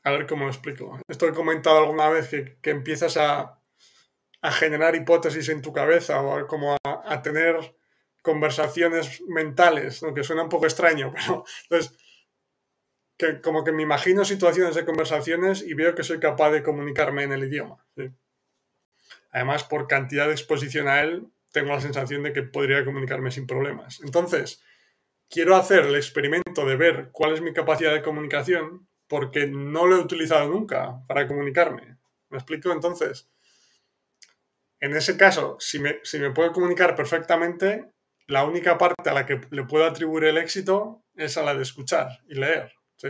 [0.04, 0.98] A ver cómo lo explico.
[1.10, 3.57] Esto he comentado alguna vez que, que empiezas a,
[4.42, 7.76] a, generar hipótesis en tu cabeza o como a, a tener
[8.22, 10.14] conversaciones mentales, ¿no?
[10.14, 11.98] que suena un poco extraño, pero entonces
[13.18, 17.24] que como que me imagino situaciones de conversaciones y veo que soy capaz de comunicarme
[17.24, 17.84] en el idioma.
[19.32, 23.48] Además, por cantidad de exposición a él, tengo la sensación de que podría comunicarme sin
[23.48, 24.00] problemas.
[24.04, 24.62] Entonces,
[25.30, 29.98] quiero hacer el experimento de ver cuál es mi capacidad de comunicación porque no lo
[29.98, 31.98] he utilizado nunca para comunicarme.
[32.30, 32.72] ¿Me explico?
[32.72, 33.30] Entonces,
[34.80, 37.92] en ese caso, si me, si me puedo comunicar perfectamente,
[38.28, 41.64] la única parte a la que le puedo atribuir el éxito es a la de
[41.64, 42.74] escuchar y leer.
[42.98, 43.10] ¿sí?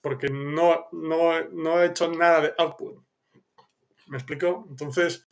[0.00, 3.04] Porque no, no, no he hecho nada de output.
[4.06, 4.66] ¿Me explico?
[4.68, 5.28] Entonces,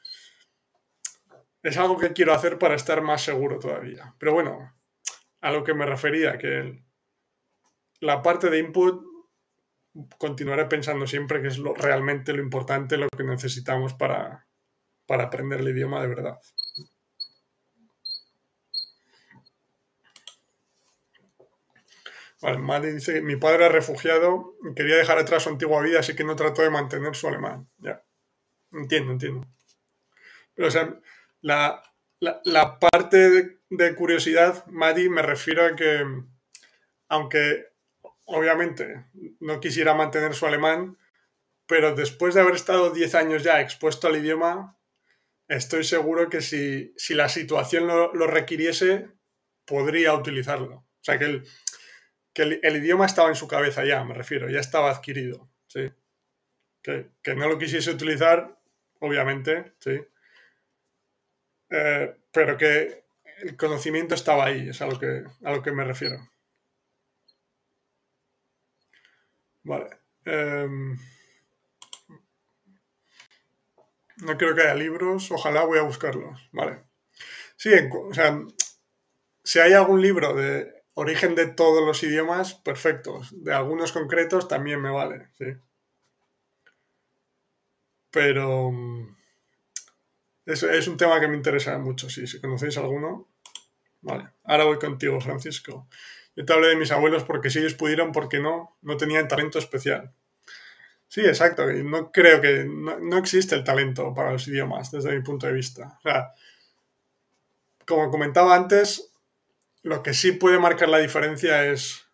[1.62, 4.14] es algo que quiero hacer para estar más seguro todavía.
[4.18, 4.72] Pero bueno,
[5.40, 6.84] a lo que me refería, que
[8.00, 9.04] la parte de input
[10.18, 14.47] continuaré pensando siempre que es lo, realmente lo importante, lo que necesitamos para,
[15.08, 16.38] para aprender el idioma de verdad.
[22.40, 26.14] Vale, Madi dice mi padre es refugiado y quería dejar atrás su antigua vida, así
[26.14, 27.68] que no trató de mantener su alemán.
[27.78, 28.04] Ya.
[28.70, 29.48] Entiendo, entiendo.
[30.54, 31.00] Pero, o sea,
[31.40, 31.82] la,
[32.78, 36.04] parte de, curiosidad, Madi, me refiero a que,
[37.08, 37.66] aunque
[38.24, 39.06] obviamente
[39.40, 40.98] no quisiera mantener su alemán,
[41.66, 44.77] pero después de haber estado 10 años ya expuesto al idioma,
[45.48, 49.08] estoy seguro que si, la situación lo, requiriese,
[49.64, 50.74] podría utilizarlo.
[50.76, 51.48] O sea, que el,
[52.32, 55.90] que el, idioma estaba en su cabeza ya, me refiero, ya estaba adquirido, ¿sí?
[56.82, 58.58] Que, no lo quisiese utilizar,
[59.00, 60.00] obviamente, ¿sí?
[61.70, 63.04] Eh, pero que
[63.42, 66.18] el conocimiento estaba ahí, es a lo que, a lo que me refiero.
[69.64, 69.90] Vale.
[70.24, 70.96] Em,
[74.22, 76.48] no creo que haya libros, ojalá voy a buscarlos.
[76.52, 76.82] Vale.
[77.56, 78.40] Sí, o sea,
[79.42, 83.28] si hay algún libro de origen de todos los idiomas, perfectos.
[83.44, 85.46] De algunos concretos también me vale, sí.
[88.10, 89.16] Pero mm,
[90.46, 92.26] es, es un tema que me interesa mucho, sí.
[92.26, 93.28] Si conocéis alguno,
[94.00, 94.30] vale.
[94.44, 95.88] Ahora voy contigo, Francisco.
[96.34, 99.58] Yo te hablé de mis abuelos porque si ellos pudieron, porque no, no tenían talento
[99.58, 100.14] especial.
[101.08, 101.66] Sí, exacto.
[101.66, 102.66] No creo que.
[102.66, 105.98] No, existe el talento para los idiomas, desde mi punto de vista.
[105.98, 106.32] O sea,
[107.86, 109.12] como comentaba antes,
[109.82, 112.04] lo que sí puede marcar la diferencia es.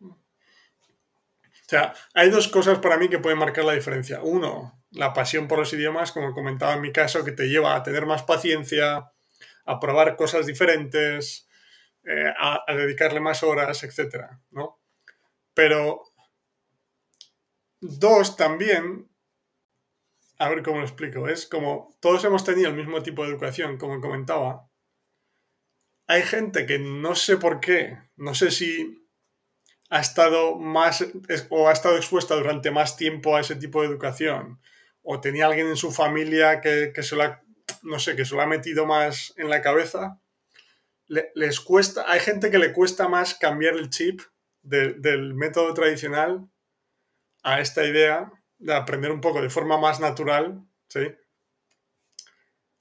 [0.00, 4.20] O sea, hay dos cosas para mí que pueden marcar la diferencia.
[4.22, 7.82] Uno, la pasión por los idiomas, como comentaba en mi caso, que te lleva a
[7.82, 9.10] tener más paciencia,
[9.64, 11.48] a probar cosas diferentes,
[12.04, 14.26] eh, a, dedicarle más horas, etc.
[14.50, 14.78] ¿no?
[15.54, 16.02] Pero
[17.84, 19.08] dos también,
[20.38, 23.76] a ver cómo lo explico, es como todos hemos tenido el mismo tipo de educación,
[23.78, 24.68] como comentaba.
[26.06, 29.06] Hay gente que no sé por qué, no sé si
[29.90, 31.06] ha estado más
[31.50, 34.60] o ha estado expuesta durante más tiempo a ese tipo de educación
[35.02, 37.42] o tenía alguien en su familia que, que se lo ha,
[37.82, 40.20] no sé, que se lo ha metido más en la cabeza,
[41.06, 44.22] les cuesta, hay gente que le cuesta más cambiar el chip
[44.62, 46.48] del método tradicional
[47.44, 51.14] a esta idea de aprender un poco de forma más natural, ¿sí?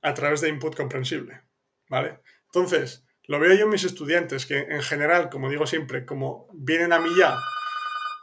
[0.01, 1.43] A través de input comprensible,
[1.89, 2.22] ¿vale?
[2.45, 6.93] Entonces, lo veo yo en mis estudiantes, que en general, como digo siempre, como vienen
[6.93, 7.38] a mí ya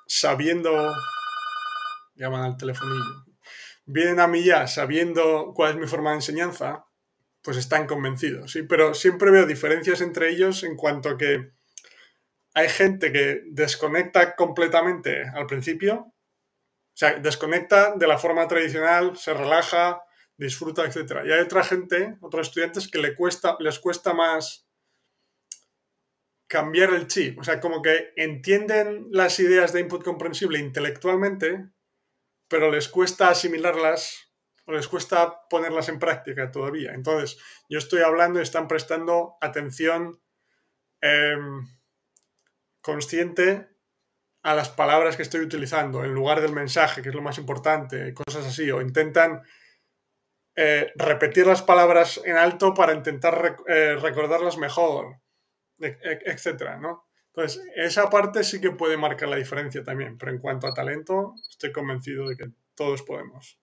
[0.07, 0.93] sabiendo,
[2.15, 3.25] llaman al telefonillo,
[3.85, 6.87] vienen a mí ya sabiendo cuál es mi forma de enseñanza,
[7.43, 8.63] pues están convencidos, ¿sí?
[8.63, 11.53] Pero siempre veo diferencias entre ellos en cuanto que
[12.55, 16.15] hay gente que desconecta completamente al principio,
[16.93, 20.03] o sea, desconecta de la forma tradicional, se relaja,
[20.37, 21.23] disfruta, etc.
[21.25, 24.67] Y hay otra gente, otros estudiantes que cuesta, les cuesta más
[26.51, 31.71] cambiar el chip, o sea, como que entienden las ideas de input comprensible intelectualmente,
[32.49, 34.33] pero les cuesta asimilarlas
[34.67, 36.93] o les cuesta ponerlas en práctica todavía.
[36.93, 37.39] Entonces,
[37.69, 40.21] yo estoy hablando y están prestando atención
[41.01, 41.69] em,
[42.81, 43.69] consciente
[44.43, 48.15] a las palabras que estoy utilizando en lugar del mensaje, que es lo más importante,
[48.15, 49.43] cosas así, o intentan
[50.57, 55.17] eh, repetir las palabras en alto para intentar eh, recordarlas mejor,
[55.79, 57.09] e, e, etcétera, ¿no?
[57.33, 61.35] Entonces, esa parte sí que puede marcar la diferencia también, pero en cuanto a talento,
[61.49, 63.59] estoy convencido de que todos podemos.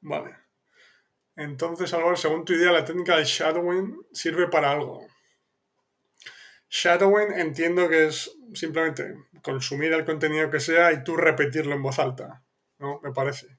[0.00, 0.36] Vale.
[1.36, 5.06] Entonces, Álvaro, según tu idea, la técnica de shadowing sirve para algo.
[6.70, 11.98] Shadowing entiendo que es simplemente consumir el contenido que sea y tú repetirlo en voz
[11.98, 12.42] alta,
[12.78, 13.00] ¿no?
[13.02, 13.58] Me parece.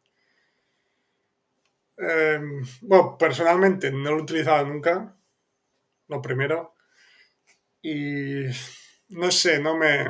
[1.97, 5.15] Em, bueno, personalmente no lo he utilizado nunca,
[6.07, 6.75] lo primero.
[7.81, 8.43] Y
[9.09, 10.05] no sé, no me...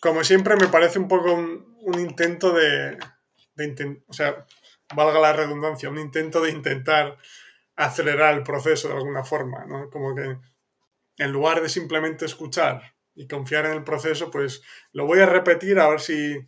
[0.00, 2.96] Como siempre me parece un poco un, intento de,
[3.56, 4.46] de o sea,
[4.94, 7.18] valga la redundancia, un intento de intentar
[7.74, 9.90] acelerar el proceso de alguna forma, ¿no?
[9.90, 10.38] Como que
[11.18, 14.62] en lugar de simplemente escuchar y confiar en el proceso, pues
[14.92, 16.38] lo voy a repetir a ver si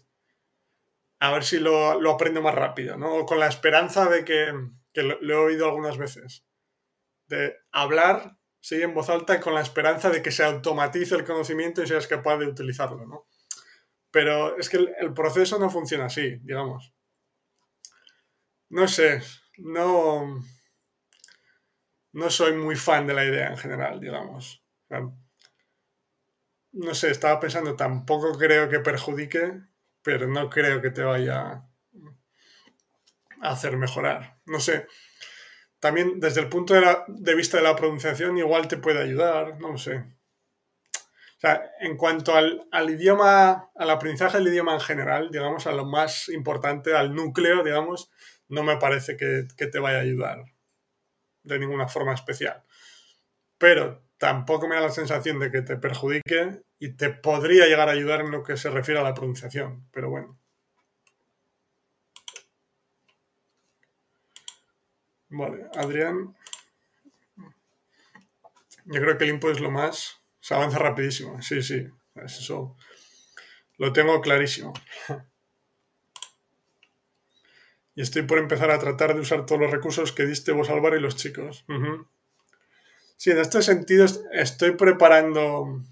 [1.20, 3.14] a ver si lo, lo aprendo más rápido, ¿no?
[3.14, 4.52] O con la esperanza de que,
[4.92, 6.46] que lo, he oído algunas veces
[7.26, 11.82] de hablar, sí, en voz alta con la esperanza de que se automatice el conocimiento
[11.82, 13.26] y seas capaz de utilizarlo, ¿no?
[14.10, 16.92] Pero es que el, proceso no funciona así, digamos.
[18.70, 19.22] No sé,
[19.58, 20.42] no,
[22.12, 24.59] no soy muy fan de la idea en general, digamos.
[26.72, 29.60] No sé, estaba pensando, tampoco creo que perjudique,
[30.02, 31.64] pero no creo que te vaya
[33.40, 34.40] a hacer mejorar.
[34.46, 34.86] No sé,
[35.80, 39.78] también desde el punto de, vista de la pronunciación igual te puede ayudar, no lo
[39.78, 39.96] sé.
[39.96, 45.86] O sea, en cuanto al, idioma, al aprendizaje del idioma en general, digamos, a lo
[45.86, 48.10] más importante, al núcleo, digamos,
[48.48, 50.44] no me parece que, que te vaya a ayudar
[51.42, 52.62] de ninguna forma especial.
[53.56, 57.92] Pero tampoco me da la sensación de que te perjudique y te podría llegar a
[57.92, 59.88] ayudar en lo que se refiere a la pronunciación.
[59.90, 60.38] Pero bueno.
[65.30, 66.36] Vale, Adrián.
[68.84, 70.20] Yo creo que el input es lo más.
[70.38, 71.40] Se avanza rapidísimo.
[71.40, 71.88] Sí, sí.
[72.14, 72.76] Eso
[73.78, 74.74] lo tengo clarísimo.
[77.92, 80.96] Y estoy por empezar a tratar de usar todos los recursos que diste vos, Álvaro,
[80.96, 81.66] y los chicos.
[83.20, 85.84] Sí, en este sentido estoy preparando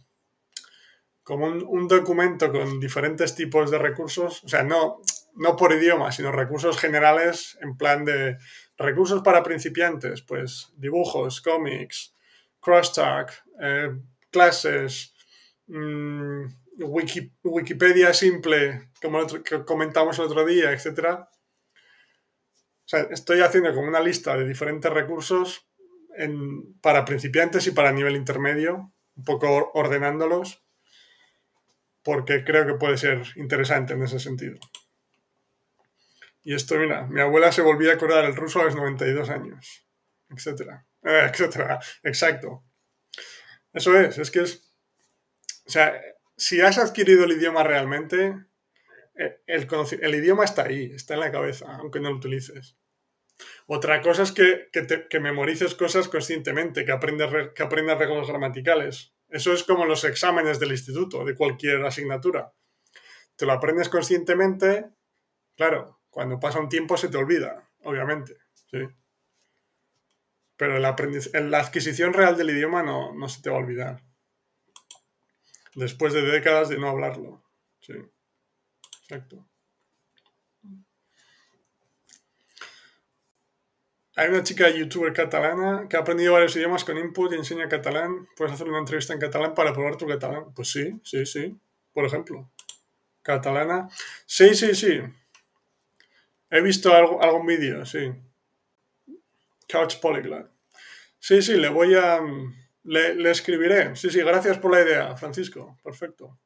[1.22, 4.42] como un, documento con diferentes tipos de recursos.
[4.44, 5.02] O sea, no,
[5.34, 8.38] no por idioma, sino recursos generales en plan de
[8.78, 12.14] Recursos para principiantes, pues dibujos, cómics,
[12.60, 13.90] crosstalk, eh,
[14.30, 15.12] clases,
[15.66, 16.44] mm,
[17.42, 19.26] Wikipedia simple, como
[19.66, 21.26] comentamos el otro día, etc.
[21.26, 25.67] O sea, estoy haciendo como una lista de diferentes recursos
[26.80, 30.64] para principiantes y para nivel intermedio, un poco ordenándolos,
[32.02, 34.58] porque creo que puede ser interesante en ese sentido.
[36.42, 39.86] Y esto, mira, mi abuela se volvía a acordar el ruso a los 92 años,
[40.30, 42.64] etcétera, eh, etcétera, exacto.
[43.72, 44.72] Eso es, es que es,
[45.66, 46.00] o sea,
[46.36, 48.34] si has adquirido el idioma realmente,
[49.16, 49.68] eh, el,
[50.00, 52.76] el, idioma está ahí, está en la cabeza, aunque no lo utilices.
[53.66, 59.14] Otra cosa es que, que, memorices cosas conscientemente, que aprendas, que aprendas reglas gramaticales.
[59.28, 62.52] Eso es como los exámenes del instituto, de cualquier asignatura.
[63.36, 64.90] Te lo aprendes conscientemente,
[65.56, 68.36] claro, cuando pasa un tiempo se te olvida, obviamente,
[68.70, 68.78] ¿sí?
[70.56, 74.02] Pero la adquisición real del idioma no, no se te va a olvidar.
[75.76, 77.44] Después de décadas de no hablarlo.
[77.80, 77.92] Sí.
[79.02, 79.46] Exacto.
[84.18, 88.26] Hay una chica youtuber catalana que ha aprendido varios idiomas con input y enseña catalán.
[88.34, 90.52] Puedes hacer una entrevista en catalán para probar tu catalán.
[90.56, 91.56] Pues sí, sí, sí.
[91.92, 92.50] Por ejemplo.
[93.22, 93.88] Catalana.
[94.26, 95.00] Sí, sí, sí.
[96.50, 98.12] He visto algo, algún vídeo, sí.
[99.70, 100.50] Couch Polyglot.
[101.20, 102.20] Sí, sí, le voy a...
[102.82, 103.94] Le, le, escribiré.
[103.94, 105.78] Sí, sí, gracias por la idea, Francisco.
[105.84, 106.36] Perfecto.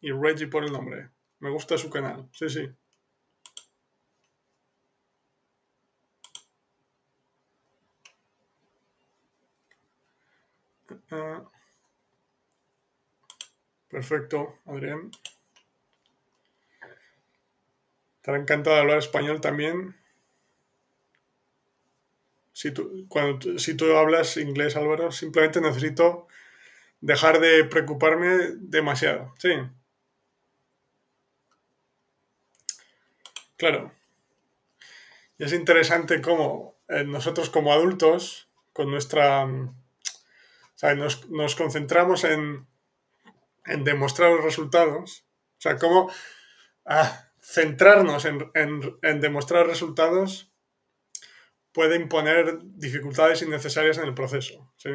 [0.00, 1.10] Y Reggie por el nombre.
[1.38, 2.28] Me gusta su canal.
[2.32, 2.68] Sí, sí.
[13.88, 15.10] Perfecto, Adrián.
[18.16, 19.96] Estará encantado de hablar español también.
[22.52, 26.26] Si tú, cuando, si tú hablas inglés, Álvaro, simplemente necesito
[27.00, 29.34] dejar de preocuparme demasiado.
[29.38, 29.50] Sí.
[33.56, 33.92] Claro.
[35.38, 39.83] Y es interesante cómo eh, nosotros como adultos, con nuestra o
[40.76, 42.66] sea, nos, concentramos en,
[43.84, 45.26] demostrar los resultados.
[45.58, 46.10] O sea, cómo
[47.40, 50.52] centrarnos en, en, demostrar resultados
[51.72, 54.72] puede imponer dificultades innecesarias en el proceso.
[54.76, 54.90] ¿sí?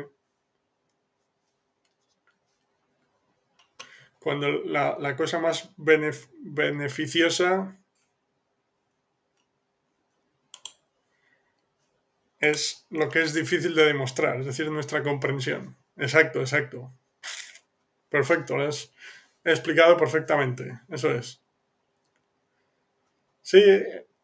[4.20, 7.80] Cuando la, cosa más beneficiosa
[12.40, 15.78] es lo que es difícil de demostrar, es decir, nuestra comprensión.
[15.98, 16.94] Exacto, exacto.
[18.10, 18.92] Perfecto, lo has
[19.44, 21.42] explicado perfectamente, eso es.
[23.42, 23.62] Sí,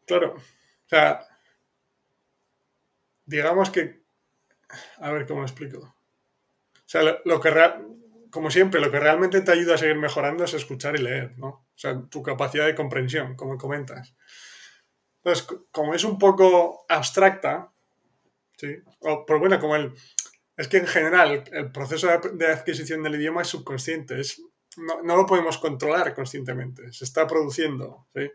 [0.06, 0.34] claro.
[0.34, 1.26] O sea,
[3.24, 4.04] digamos que...
[4.98, 5.78] A ver cómo lo explico.
[5.78, 7.52] O sea, lo, que
[8.30, 11.48] como siempre, lo que realmente te ayuda a seguir mejorando es escuchar y leer, ¿no?
[11.48, 14.14] O sea, tu capacidad de comprensión, como comentas.
[15.18, 17.72] Entonces, como es un poco abstracta,
[18.56, 18.78] Sí.
[19.26, 19.92] pero bueno, como el.
[20.56, 24.40] Es que en general el proceso de adquisición del idioma es subconsciente, es,
[24.78, 28.30] no, lo podemos controlar conscientemente, se está produciendo, ¿sí?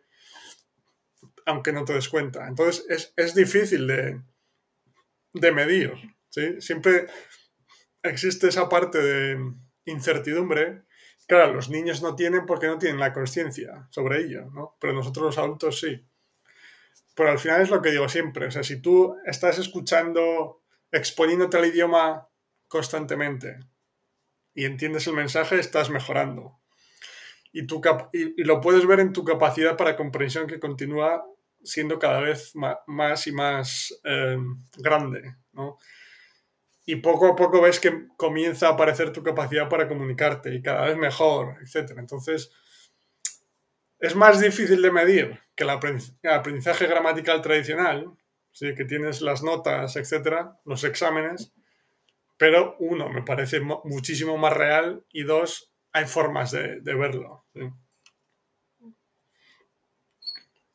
[1.46, 2.48] aunque no te des cuenta.
[2.48, 4.22] Entonces es, difícil de,
[5.34, 5.94] de medir.
[6.30, 6.62] ¿sí?
[6.62, 7.08] Siempre
[8.04, 9.54] existe esa parte de
[9.86, 10.84] incertidumbre.
[11.28, 14.78] Claro, los niños no tienen porque no tienen la conciencia sobre ello, ¿no?
[14.80, 16.06] pero nosotros los adultos sí.
[17.16, 21.58] Pero al final es lo que digo siempre, o sea, si tú estás escuchando, exponiéndote
[21.58, 22.28] al idioma
[22.68, 23.60] constantemente
[24.54, 26.60] y entiendes el mensaje, estás mejorando.
[27.52, 27.82] Y, tu
[28.14, 31.26] y, lo puedes ver en tu capacidad para comprensión que continúa
[31.64, 32.54] siendo cada vez
[32.88, 34.38] más y más eh,
[34.78, 35.78] grande, ¿no?
[36.86, 40.88] Y poco a poco ves que comienza a aparecer tu capacidad para comunicarte y cada
[40.88, 41.92] vez mejor, etc.
[41.98, 42.52] Entonces,
[44.00, 48.12] es más difícil de medir el aprendizaje gramatical tradicional,
[48.52, 48.76] ¿sí?
[48.76, 51.54] que tienes las notas, etcétera, los exámenes,
[52.38, 57.46] pero uno, me parece muchísimo más real y dos, hay formas de, verlo.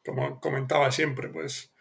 [0.05, 1.75] Como comentaba siempre, pues,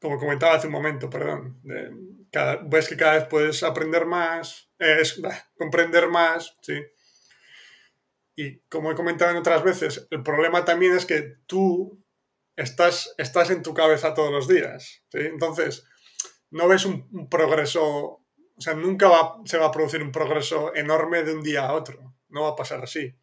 [0.00, 4.70] como comentaba hace un momento, perdón, ves que cada vez puedes aprender más,
[5.58, 6.82] comprender más, ¿sí?
[8.34, 12.01] Y como he comentado en otras veces, el problema también es que tú
[12.56, 15.02] estás, estás en tu cabeza todos los días.
[15.12, 15.86] Entonces,
[16.50, 21.22] no ves un, progreso, o sea, nunca va, se va a producir un progreso enorme
[21.22, 22.14] de un día a otro.
[22.28, 23.14] No va a pasar así.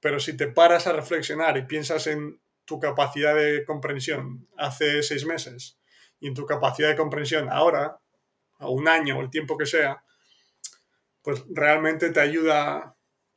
[0.00, 5.24] Pero si te paras a reflexionar y piensas en tu capacidad de comprensión hace seis
[5.24, 5.78] meses
[6.20, 7.98] y en tu capacidad de comprensión ahora,
[8.58, 10.04] a un año o el tiempo que sea,
[11.22, 12.96] pues realmente te ayuda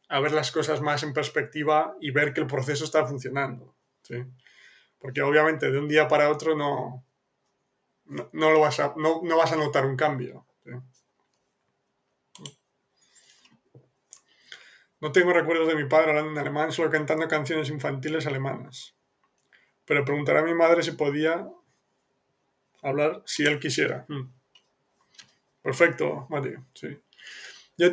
[0.10, 3.76] a ver las cosas más en perspectiva y ver que el proceso está funcionando.
[4.04, 4.16] ¿sí?
[5.02, 7.04] Porque obviamente de un día para otro no,
[8.06, 10.46] no, lo vas, a, no, vas a notar un cambio.
[15.00, 18.96] No tengo recuerdos de mi padre hablando en alemán, solo cantando canciones infantiles alemanas.
[19.86, 21.50] Pero preguntaré a mi madre si podía
[22.84, 24.06] hablar si él quisiera.
[24.08, 24.32] Mm.
[25.64, 26.68] Perfecto, Mateo.
[26.76, 27.00] Sí.
[27.78, 27.88] Yo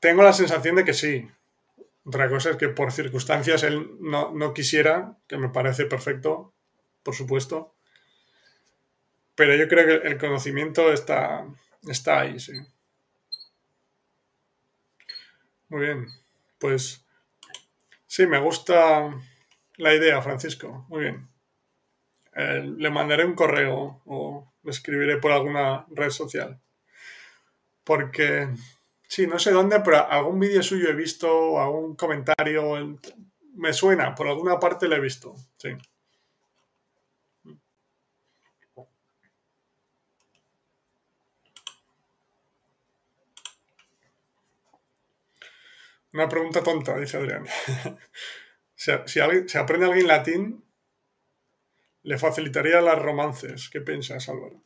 [0.00, 1.28] tengo la sensación de que sí.
[2.08, 6.54] Otra cosa es que por circunstancias él no, no quisiera, que me parece perfecto,
[7.02, 7.74] por supuesto.
[9.34, 11.46] Pero yo creo que el conocimiento está,
[11.82, 12.54] está ahí, sí.
[15.68, 16.06] Muy bien.
[16.58, 17.04] Pues
[18.06, 19.14] sí, me gusta
[19.76, 20.86] la idea, Francisco.
[20.88, 21.28] Muy bien.
[22.34, 26.58] Eh, le mandaré un correo o le escribiré por alguna red social.
[27.84, 28.48] Porque,
[29.08, 32.98] sí, no sé dónde, pero algún vídeo suyo he visto, algún comentario,
[33.54, 35.34] me suena, por alguna parte lo he visto.
[35.56, 35.70] Sí.
[46.12, 47.46] Una pregunta tonta, dice Adrián.
[48.74, 49.20] si, si,
[49.58, 50.64] aprende alguien latín,
[52.02, 53.68] le facilitaría las romances.
[53.68, 54.62] ¿Qué piensas, Álvaro?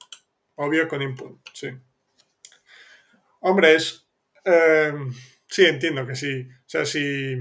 [0.54, 1.70] Obvio con input, sí.
[3.40, 4.08] Hombre, es...
[4.44, 4.92] Eh,
[5.48, 6.42] sí, entiendo que sí.
[6.48, 7.36] O sea, si,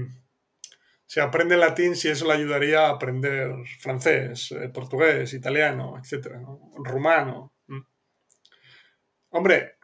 [1.06, 3.50] si aprende latín, si eso le ayudaría a aprender
[3.80, 6.40] francés, eh, portugués, italiano, etcétera,
[6.84, 7.52] rumano.
[9.30, 9.74] Hombre,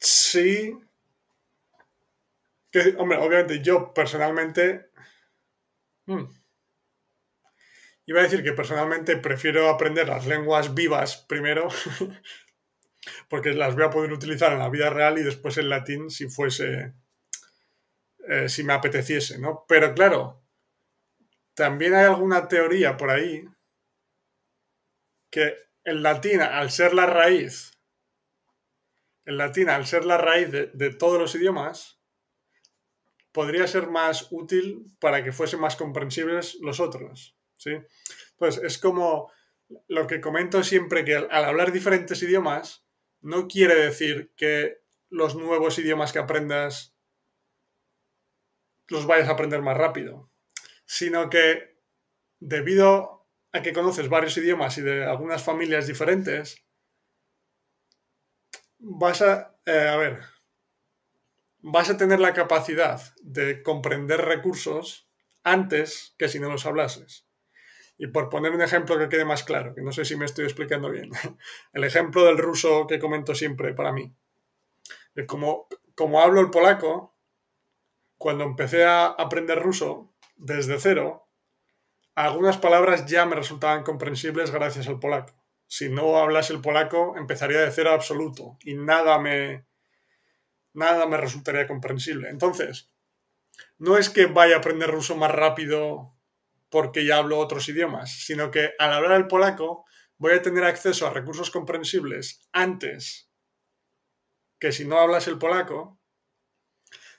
[0.00, 0.74] sí,
[2.98, 4.90] hombre, obviamente yo personalmente...
[6.06, 6.26] Hmm,
[8.06, 11.68] iba a decir que personalmente prefiero aprender las lenguas vivas primero,
[13.28, 16.28] porque las voy a poder utilizar en la vida real y después el latín si
[16.28, 16.94] fuese,
[18.28, 19.64] eh, si me apeteciese, ¿no?
[19.68, 20.42] Pero claro,
[21.54, 23.44] también hay alguna teoría por ahí
[25.30, 27.78] que el latín, al ser la raíz,
[29.24, 32.02] el latín, al ser la raíz de todos los idiomas,
[33.32, 37.36] podría ser más útil para que fuesen más comprensibles los otros.
[37.56, 37.72] ¿sí?
[38.36, 39.32] Pues es como
[39.88, 42.84] lo que comento siempre, que al hablar diferentes idiomas
[43.22, 46.94] no quiere decir que los nuevos idiomas que aprendas
[48.88, 50.30] los vayas a aprender más rápido,
[50.84, 51.78] sino que
[52.40, 56.64] debido a que conoces varios idiomas y de algunas familias diferentes,
[58.78, 60.20] vas a, eh, a ver,
[61.60, 65.08] vas a tener la capacidad de comprender recursos
[65.44, 67.26] antes que si no los hablases.
[67.98, 70.44] Y por poner un ejemplo que quede más claro, que no sé si me estoy
[70.44, 71.10] explicando bien,
[71.72, 74.12] el ejemplo del ruso que comento siempre para mí.
[75.26, 77.14] Como, como hablo el polaco,
[78.16, 81.28] cuando empecé a aprender ruso desde cero,
[82.14, 85.34] algunas palabras ya me resultaban comprensibles gracias al polaco.
[85.66, 89.66] Si no hablas el polaco, empezaría de cero absoluto y nada me,
[90.74, 92.28] nada me resultaría comprensible.
[92.28, 92.92] Entonces,
[93.78, 96.14] no es que vaya a aprender ruso más rápido
[96.72, 99.84] porque ya hablo otros idiomas, sino que al hablar el polaco
[100.16, 103.30] voy a tener acceso a recursos comprensibles antes
[104.58, 106.00] que si no hablas el polaco.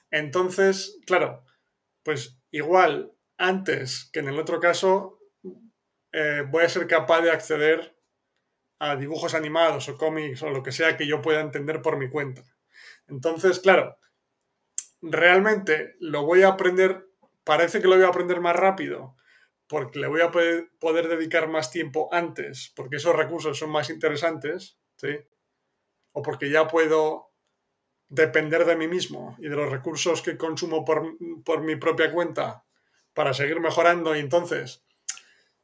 [0.10, 1.46] Entonces, claro,
[2.02, 5.20] pues igual antes que en el otro caso
[6.12, 7.96] eh, voy a ser capaz de acceder
[8.80, 12.10] a dibujos animados o cómics o lo que sea que yo pueda entender por mi
[12.10, 12.44] cuenta.
[13.08, 13.98] Entonces, claro,
[15.02, 17.08] realmente lo voy a aprender,
[17.44, 19.16] parece que lo voy a aprender más rápido,
[19.74, 24.78] porque le voy a poder, dedicar más tiempo antes, porque esos recursos son más interesantes,
[24.98, 25.18] ¿sí?
[26.12, 27.32] O porque ya puedo
[28.08, 32.64] depender de mí mismo y de los recursos que consumo por, mi propia cuenta
[33.16, 34.16] para seguir mejorando.
[34.16, 34.86] Y entonces,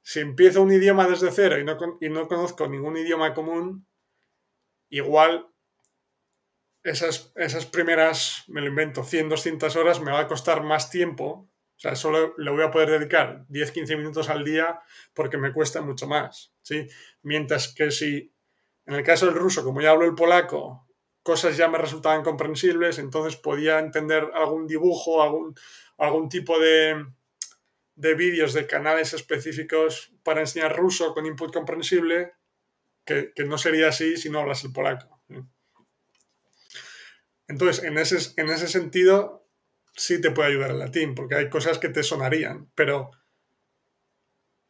[0.02, 3.86] si empiezo un idioma desde cero y no, y no conozco ningún idioma común,
[4.90, 5.54] igual
[6.82, 11.48] esas, esas primeras, me lo invento, 100, 200 horas me va a costar más tiempo.
[11.80, 14.82] O sea, solo le voy a poder dedicar 10, 15 minutos al día
[15.14, 16.52] porque me cuesta mucho más.
[16.62, 16.86] ¿sí?
[17.22, 18.34] Mientras que si,
[18.86, 20.86] en el caso del ruso, como ya hablo el polaco,
[21.24, 25.56] cosas ya me resultaban comprensibles, entonces podía entender algún dibujo, algún,
[25.98, 27.06] algún tipo de,
[27.96, 32.34] de vídeos de canales específicos para enseñar ruso con input comprensible,
[33.06, 35.22] que, que no sería así si no hablas el polaco.
[37.48, 39.49] Entonces, en ese, en ese sentido,
[40.00, 43.12] sí te puede ayudar el latín, porque hay cosas que te sonarían, pero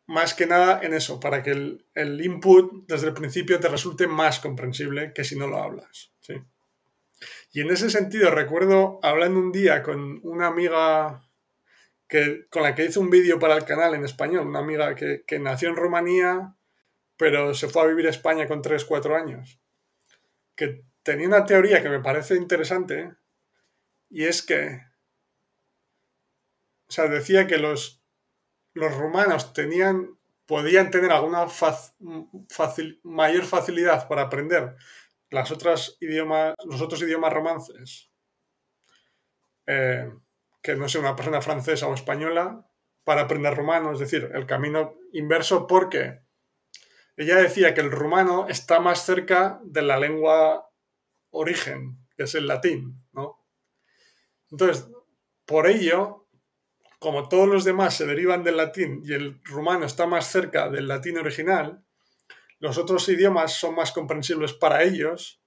[0.08, 4.40] más que nada en eso, para que el, input desde el principio te resulte más
[4.40, 6.12] comprensible que si no lo hablas.
[7.52, 11.30] Y en ese sentido, recuerdo hablando un día con una amiga
[12.08, 15.24] que, con la que hice un vídeo para el canal en español, una amiga que,
[15.28, 16.56] que nació en Rumanía,
[17.18, 19.60] pero se fue a vivir a España con 3, 4 años,
[20.56, 23.14] que tenía una teoría que me parece interesante,
[24.10, 24.89] y es que,
[26.90, 28.04] o sea, decía que los,
[28.74, 30.18] los rumanos tenían,
[30.48, 31.48] podían tener alguna
[33.04, 34.76] mayor facilidad para aprender
[36.00, 38.12] idiomas, los otros idiomas romances,
[39.68, 40.12] eh,
[40.64, 42.66] que no sé, una persona francesa o española,
[43.04, 46.22] para aprender rumano, es decir, el camino inverso, porque
[47.18, 50.70] ella decía que el rumano está más cerca de la lengua
[51.32, 53.46] origen, que es el latín, ¿no?
[54.52, 54.88] Entonces,
[55.46, 56.29] por ello,
[57.00, 60.88] como todos los demás se derivan del latín y el rumano está más cerca del
[60.88, 61.84] latín original,
[62.60, 65.42] los otros idiomas son más comprensibles para ellos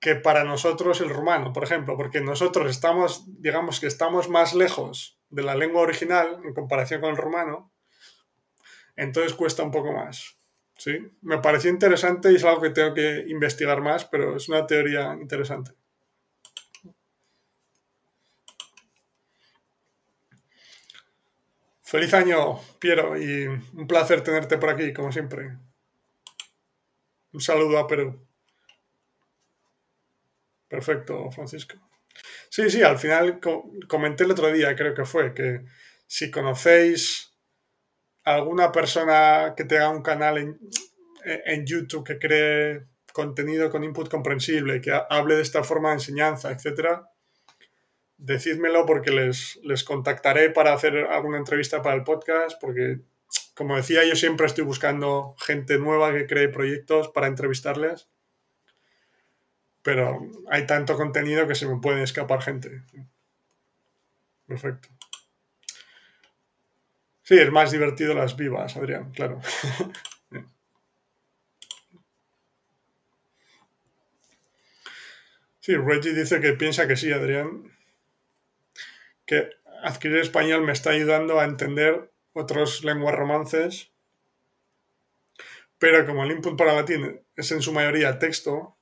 [0.00, 5.20] que para nosotros el rumano, por ejemplo, porque nosotros estamos, digamos que estamos más lejos
[5.28, 7.72] de la lengua original en comparación con el rumano,
[8.96, 10.38] entonces cuesta un poco más.
[10.76, 10.98] ¿sí?
[11.22, 15.16] Me pareció interesante y es algo que tengo que investigar más, pero es una teoría
[15.20, 15.72] interesante.
[21.92, 25.58] Feliz año, Piero, y un placer tenerte por aquí, como siempre.
[27.34, 28.26] Un saludo a Perú.
[30.68, 31.76] Perfecto, Francisco.
[32.48, 33.40] Sí, sí, al final
[33.86, 35.66] comenté el otro día, creo que fue, que
[36.06, 37.36] si conocéis
[38.24, 40.58] alguna persona que tenga un canal en,
[41.26, 46.52] en YouTube que cree contenido con input comprensible, que hable de esta forma de enseñanza,
[46.52, 47.11] etcétera,
[48.24, 53.00] decídmelo porque les, les contactaré para hacer alguna entrevista para el podcast, porque
[53.54, 58.08] como decía, yo siempre estoy buscando gente nueva que cree proyectos para entrevistarles
[59.82, 62.82] pero hay tanto contenido que se me puede escapar gente.
[64.46, 64.88] Perfecto.
[67.22, 69.40] Sí, es más divertido las vivas, Adrián, claro.
[75.64, 77.70] Sí, Reggie dice que piensa que sí, Adrián,
[79.26, 79.50] que
[79.82, 83.92] adquirir español me está ayudando a entender otras lenguas romances,
[85.78, 88.76] pero como el input para latín es en su mayoría texto,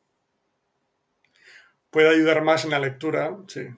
[1.90, 3.68] puede ayudar más en la lectura, sí,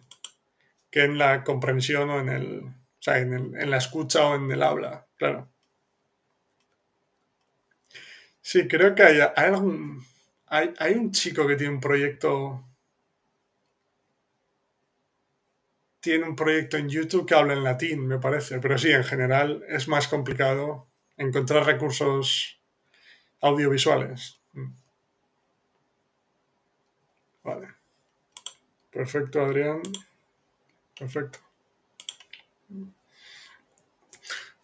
[0.91, 4.63] que en la comprensión o en el, o sea, en, la escucha o en el
[4.63, 5.49] habla, claro.
[8.41, 10.05] Sí, creo que hay, algún,
[10.47, 12.65] hay, hay un chico que tiene un proyecto,
[16.03, 19.65] tiene un proyecto en YouTube que habla en latín, me parece, pero sí, en general
[19.69, 22.61] es más complicado encontrar recursos
[23.41, 24.41] audiovisuales.
[24.53, 24.73] Mm.
[27.45, 27.69] Vale.
[28.91, 29.81] Perfecto, Adrián.
[30.99, 31.39] Perfecto.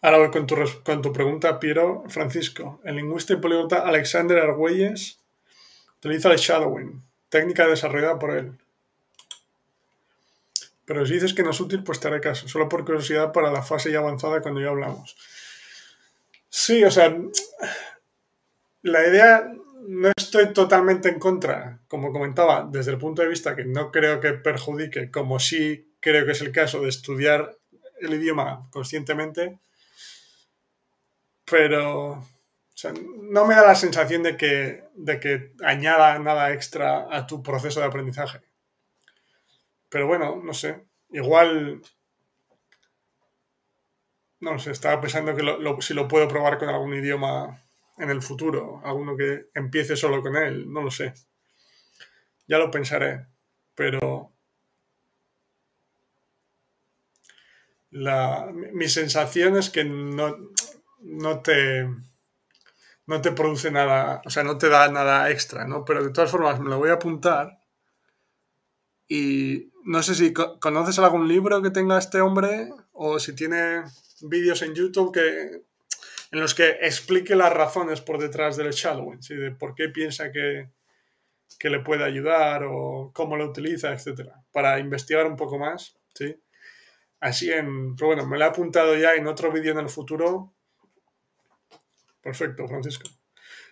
[0.01, 2.03] Ahora voy con tu, con tu pregunta, Piero.
[2.09, 5.21] Francisco, el lingüista y políglota Alexander Argüelles
[5.99, 8.57] utiliza el shadowing, técnica desarrollada por él.
[10.89, 13.51] Pero si dices que no es útil, pues te haré caso, solo por curiosidad para
[13.51, 15.15] la fase ya avanzada cuando ya hablamos.
[16.49, 17.15] Sí, o sea,
[18.81, 19.53] la idea
[19.87, 24.19] no estoy totalmente en contra, como comentaba, desde el punto de vista que no creo
[24.19, 27.55] que perjudique, como sí creo que es el caso de estudiar
[28.01, 29.59] el idioma conscientemente,
[31.45, 32.25] pero
[33.29, 37.79] no me da la sensación de que, de que añada nada extra a tu proceso
[37.79, 38.48] de aprendizaje.
[39.89, 41.81] Pero bueno, no sé, igual...
[44.45, 47.63] No sé, estaba pensando que si lo puedo probar con algún idioma
[47.97, 51.13] en el futuro, alguno que empiece solo con él, no lo sé.
[52.49, 53.27] Ya lo pensaré,
[53.75, 54.33] pero
[57.91, 60.35] la, mi sensación es que no,
[61.01, 61.87] no te
[63.07, 65.83] no te produce nada, o sea, no te da nada extra, ¿no?
[65.85, 67.58] Pero de todas formas me lo voy a apuntar
[69.11, 73.83] y no sé si conoces algún libro que tenga este hombre o si tiene
[74.21, 75.63] vídeos en YouTube que
[76.31, 79.35] en los que explique las razones por detrás del shadowing, ¿sí?
[79.35, 80.69] de por qué piensa que,
[81.57, 84.29] que, le puede ayudar o cómo lo utiliza, etc.
[84.51, 85.97] Para investigar un poco más.
[86.13, 86.39] ¿sí?
[87.19, 87.95] Así en...
[87.95, 90.53] Pero bueno, me lo he apuntado ya en otro vídeo en el futuro.
[92.21, 93.09] Perfecto, Francisco.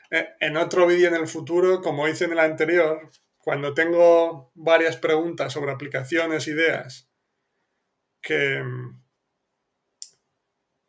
[0.09, 3.11] Eh, en otro vídeo en el futuro, como hice en el anterior,
[3.47, 7.09] cuando tengo varias preguntas sobre aplicaciones, ideas,
[8.19, 8.61] que,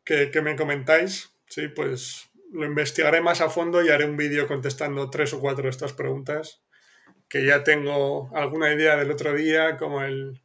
[0.04, 5.08] que, me comentáis, Sí, pues lo investigaré más a fondo y haré un vídeo contestando
[5.08, 6.60] tres o cuatro de estas preguntas,
[7.28, 10.42] que ya tengo alguna idea del otro día, como el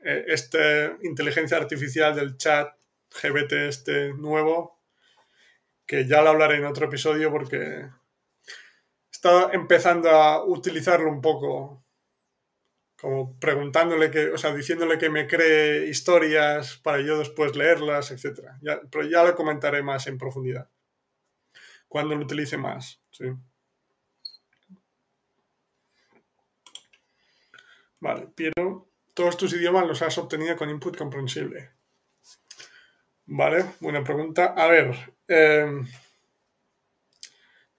[0.00, 2.76] eh, este inteligencia artificial del chat
[3.22, 4.78] GBT este nuevo,
[5.86, 7.88] que ya lo hablaré en otro episodio porque
[9.18, 11.84] está empezando a utilizarlo un poco
[13.00, 18.40] como preguntándole que, o sea, diciéndole que me cree historias para yo después leerlas, etc.
[18.90, 20.68] pero ya lo comentaré más en profundidad.
[21.88, 23.24] Cuando lo utilice más, sí.
[28.00, 31.70] Vale, pero todos tus idiomas los has obtenido con input comprensible.
[33.26, 34.54] Vale, buena pregunta.
[34.56, 34.96] A ver,
[35.26, 35.86] em,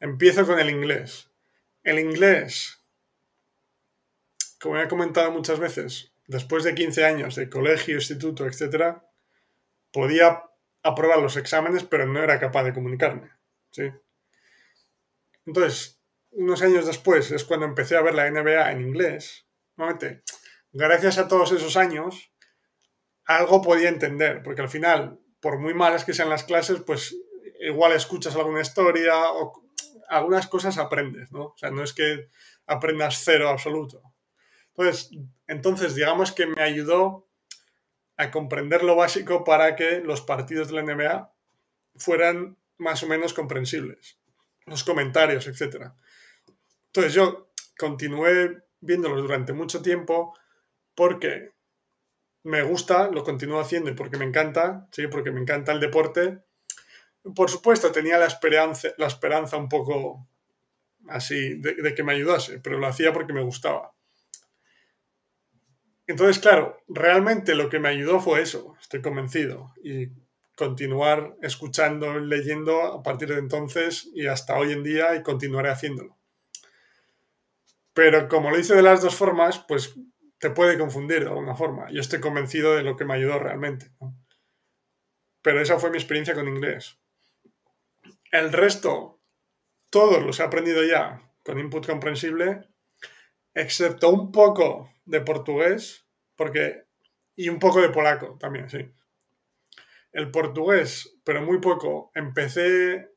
[0.02, 1.29] empiezo con el inglés.
[1.84, 2.80] El inglés
[4.60, 8.98] como he comentado muchas veces, después de 15 años de colegio, instituto, etc.,
[9.92, 10.44] podía
[10.84, 13.32] aprobar los exámenes, pero no era capaz de comunicarme.
[13.72, 13.92] ¿sí?
[15.46, 16.00] Entonces,
[16.32, 19.48] unos años después es cuando empecé a ver la NBA en inglés.
[19.78, 20.24] Nuevamente,
[20.72, 22.32] gracias a todos esos años,
[23.26, 27.16] algo podía entender, porque al final, por muy malas que sean las clases, pues
[27.62, 29.69] igual escuchas alguna historia o
[30.10, 31.46] algunas cosas aprendes, ¿no?
[31.46, 32.30] O sea, no es que
[32.66, 34.02] aprendas cero absoluto.
[34.74, 35.12] Pues,
[35.48, 37.28] entonces, digamos que me ayudó
[38.18, 41.34] a comprender lo básico para que los partidos de la NBA
[41.96, 44.20] fueran más o menos comprensibles,
[44.66, 45.92] los comentarios, etc.
[46.88, 50.38] Entonces yo continué viéndolos durante mucho tiempo
[50.96, 51.54] porque
[52.44, 56.40] me gusta, lo continúo haciendo y porque me encanta, sí, porque me encanta el deporte.
[57.36, 60.28] Por supuesto, tenía la esperanza, un poco
[61.08, 63.94] así de que me ayudase, pero lo hacía porque me gustaba.
[66.08, 70.08] Entonces, claro, realmente lo que me ayudó fue eso, estoy convencido, y
[70.56, 76.18] continuar escuchando, leyendo a partir de entonces y hasta hoy en día y continuaré haciéndolo.
[77.94, 79.96] Pero como lo hice de las dos formas, pues
[80.40, 81.92] te puede confundir de alguna forma.
[81.92, 83.92] Yo estoy convencido de lo que me ayudó realmente.
[85.42, 86.98] Pero esa fue mi experiencia con inglés.
[88.32, 89.22] El resto,
[89.90, 92.62] todos los he aprendido ya con input comprensible,
[93.54, 96.90] excepto un poco de portugués, porque
[97.36, 98.80] y un poco de polaco también, sí.
[100.12, 102.12] El portugués, pero muy poco.
[102.14, 103.12] Empecé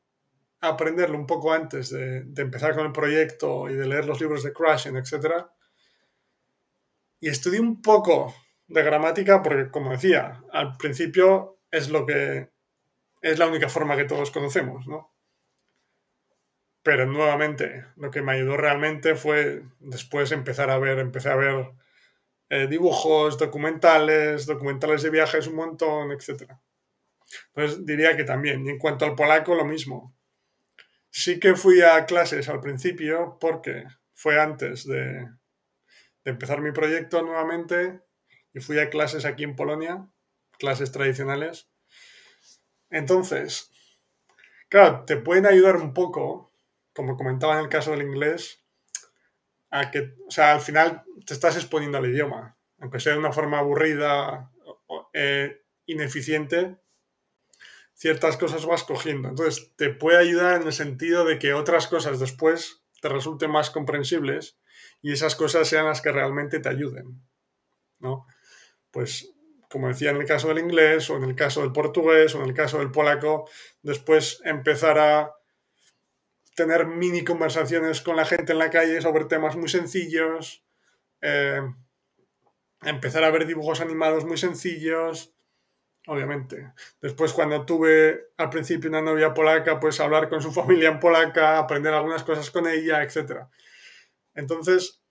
[0.61, 4.41] a aprenderlo un poco antes de, empezar con el proyecto y de leer los libros
[4.43, 5.45] de Crashing, etc.
[7.19, 8.33] Y estudié un poco
[8.67, 12.52] de gramática porque, como decía, al principio es lo que
[13.23, 15.11] es la única forma que todos conocemos, ¿no?
[16.83, 21.71] Pero nuevamente, lo que me ayudó realmente fue después empezar a ver, empecé a ver
[22.49, 26.51] eh, dibujos, documentales, documentales de viajes un montón, etc.
[27.53, 28.65] Pues diría que también.
[28.67, 30.13] Y en cuanto al polaco, lo mismo.
[31.09, 35.29] Sí que fui a clases al principio porque fue antes de
[36.25, 38.01] empezar mi proyecto nuevamente
[38.53, 40.09] y fui a clases aquí en Polonia,
[40.59, 41.72] clases tradicionales.
[42.93, 43.71] Entonces,
[44.69, 46.53] claro, te pueden ayudar un poco,
[46.93, 48.63] como comentaba en el caso del inglés,
[49.71, 53.31] a que, o sea, al final te estás exponiendo al idioma, aunque sea de una
[53.31, 54.51] forma aburrida,
[55.13, 56.77] eh, ineficiente,
[57.95, 59.27] ciertas cosas vas cogiendo.
[59.27, 63.71] Entonces, te puede ayudar en el sentido de que otras cosas después te resulten más
[63.71, 64.59] comprensibles
[65.01, 67.23] y esas cosas sean las que realmente te ayuden,
[67.97, 68.27] ¿no?
[68.91, 69.32] Pues,
[69.73, 72.49] como decía en el caso del inglés, o en el caso del portugués, o en
[72.49, 73.49] el caso del polaco,
[73.81, 75.33] después empezar a
[76.55, 80.63] tener mini conversaciones con la gente en la calle sobre temas muy sencillos,
[81.21, 81.59] eh,
[82.83, 85.33] empezar a ver dibujos animados muy sencillos,
[86.05, 86.71] obviamente.
[87.01, 91.57] Después, cuando tuve al principio una novia polaca, pues hablar con su familia en polaca,
[91.57, 93.47] aprender algunas cosas con ella, etc.
[94.35, 95.01] Entonces,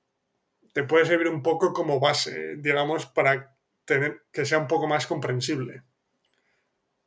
[0.73, 3.52] te puede servir un poco como base, digamos, para
[3.85, 5.83] tener que sea un poco más comprensible.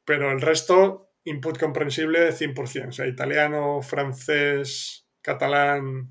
[0.05, 6.09] Pero el resto input comprensible 100%, o sea, italiano, francés, catalán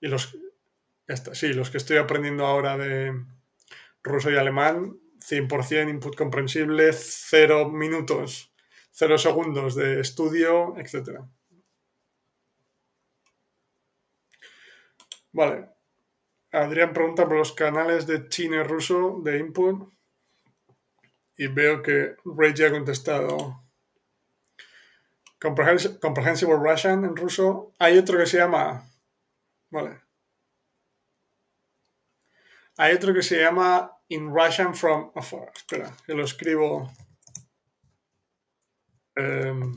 [0.00, 0.36] y los,
[1.32, 3.12] sí, los que estoy aprendiendo ahora de
[4.02, 8.52] ruso y alemán, 100% input comprensible, cero minutos,
[8.90, 11.20] cero segundos de estudio, etc.
[15.32, 15.71] Vale.
[16.52, 19.90] Adrián pregunta por los canales de chino y ruso de input
[21.36, 23.62] y veo que Reggie ha contestado
[25.42, 27.72] Comprehensible Russian en ruso.
[27.80, 28.88] Hay otro que se llama.
[29.70, 30.00] Vale.
[32.76, 35.50] Hay otro que se llama In Russian from Afar.
[35.52, 36.92] Espera, que lo escribo.
[39.16, 39.74] Em,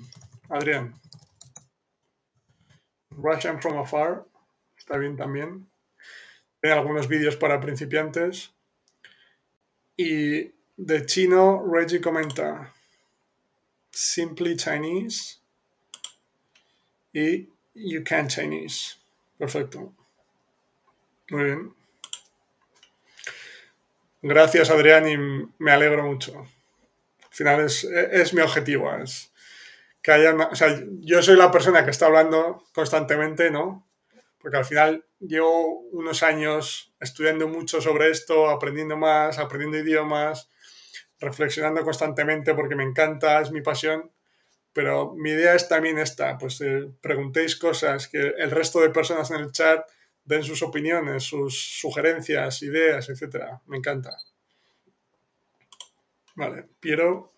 [0.50, 0.94] Adrián.
[3.10, 4.24] Russian from Afar.
[4.78, 5.68] Está bien también.
[6.72, 8.54] Algunos vídeos para principiantes.
[9.98, 12.74] Y de chino, Reggie comenta.
[13.92, 15.38] Simply Chinese
[17.14, 18.98] y You Can Chinese.
[19.38, 19.94] Perfecto.
[21.30, 21.74] Muy bien.
[24.22, 25.18] Gracias, Adrián, y
[25.60, 26.40] me alegro mucho.
[26.40, 28.94] Al final es, mi objetivo.
[28.96, 29.32] Es
[30.02, 33.88] que haya o sea, yo soy la persona que está hablando constantemente, ¿no?
[34.40, 40.50] Porque al final llevo unos años estudiando mucho sobre esto, aprendiendo más, aprendiendo idiomas,
[41.20, 44.12] reflexionando constantemente porque me encanta, es mi pasión.
[44.74, 49.32] Pero mi idea es también esta, pues eh, preguntéis cosas, que el resto de personas
[49.32, 49.90] en el chat
[50.26, 53.60] den sus opiniones, sus sugerencias, ideas, etc.
[53.68, 54.18] Me encanta.
[56.36, 57.36] Vale, Piero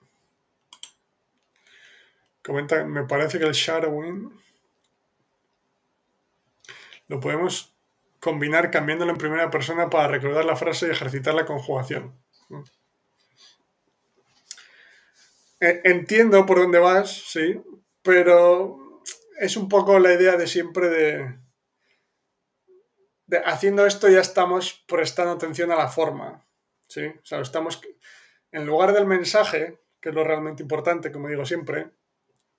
[2.47, 4.31] comenta, me parece que el shadowing
[7.09, 7.76] lo podemos
[8.19, 12.17] combinar cambiándolo en primera persona para recordar la frase y ejercitar la conjugación.
[15.59, 17.59] Eh, entiendo por dónde vas, sí,
[18.01, 19.01] pero
[19.39, 21.39] es un poco la idea de siempre de,
[23.45, 26.47] haciendo esto ya estamos prestando atención a la forma,
[26.87, 27.81] sí, o sea, estamos
[28.51, 31.91] en lugar del mensaje, que es lo realmente importante, como digo siempre,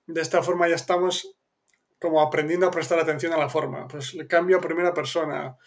[0.05, 1.38] de esta forma ya estamos
[1.99, 3.87] como aprendiendo a prestar atención a la forma.
[3.87, 5.57] Pues le cambio a primera persona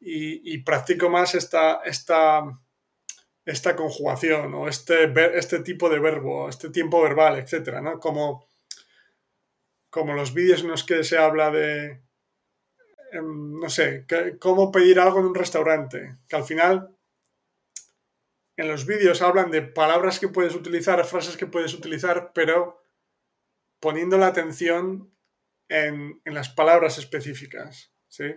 [0.00, 2.44] y, practico más esta, esta
[3.44, 8.00] esta conjugación o este, este tipo de verbo, este tiempo verbal, etcétera, ¿no?
[8.00, 8.46] Como,
[9.90, 12.02] como los vídeos en los que se habla de,
[13.12, 14.06] em, no sé,
[14.40, 16.96] cómo pedir algo en un restaurante, que al final
[18.56, 22.82] en los vídeos hablan de palabras que puedes utilizar, frases que puedes utilizar, pero
[23.80, 25.12] poniendo la atención
[25.68, 28.34] en, las palabras específicas, ¿sí?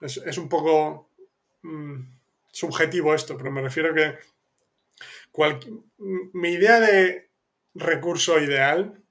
[0.00, 1.10] Es, un poco...
[1.62, 2.18] Mm,
[2.52, 4.18] subjetivo esto, pero me refiero que
[6.32, 7.30] mi idea de
[7.74, 9.02] recurso ideal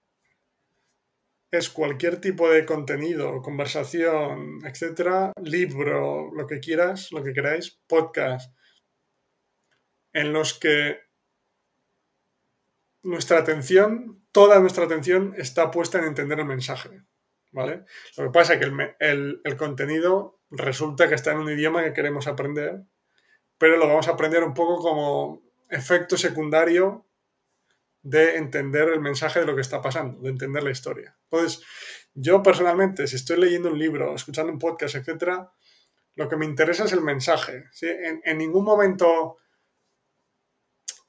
[1.50, 8.54] es cualquier tipo de contenido, conversación, etcétera, libro, lo que quieras, lo que queráis, podcast,
[10.12, 11.07] en los que
[13.08, 17.02] nuestra atención, toda nuestra atención está puesta en entender el mensaje.
[17.52, 17.86] ¿Vale?
[18.18, 21.94] Lo que pasa es que el, el contenido resulta que está en un idioma que
[21.94, 22.84] queremos aprender
[23.58, 27.06] pero lo vamos a aprender un poco como efecto secundario
[28.02, 31.18] de entender el mensaje de lo que está pasando, de entender la historia.
[31.30, 31.66] Entonces,
[32.14, 35.42] yo personalmente, si estoy leyendo un libro, escuchando un podcast, etc.,
[36.16, 37.66] lo que me interesa es el mensaje.
[37.82, 39.38] En, ningún momento,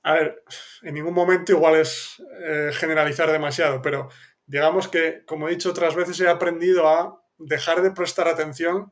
[0.08, 0.42] a ver,
[0.80, 4.08] en ningún momento igual es eh, generalizar demasiado, pero
[4.46, 8.90] digamos que, como he dicho otras veces, he aprendido a dejar de prestar atención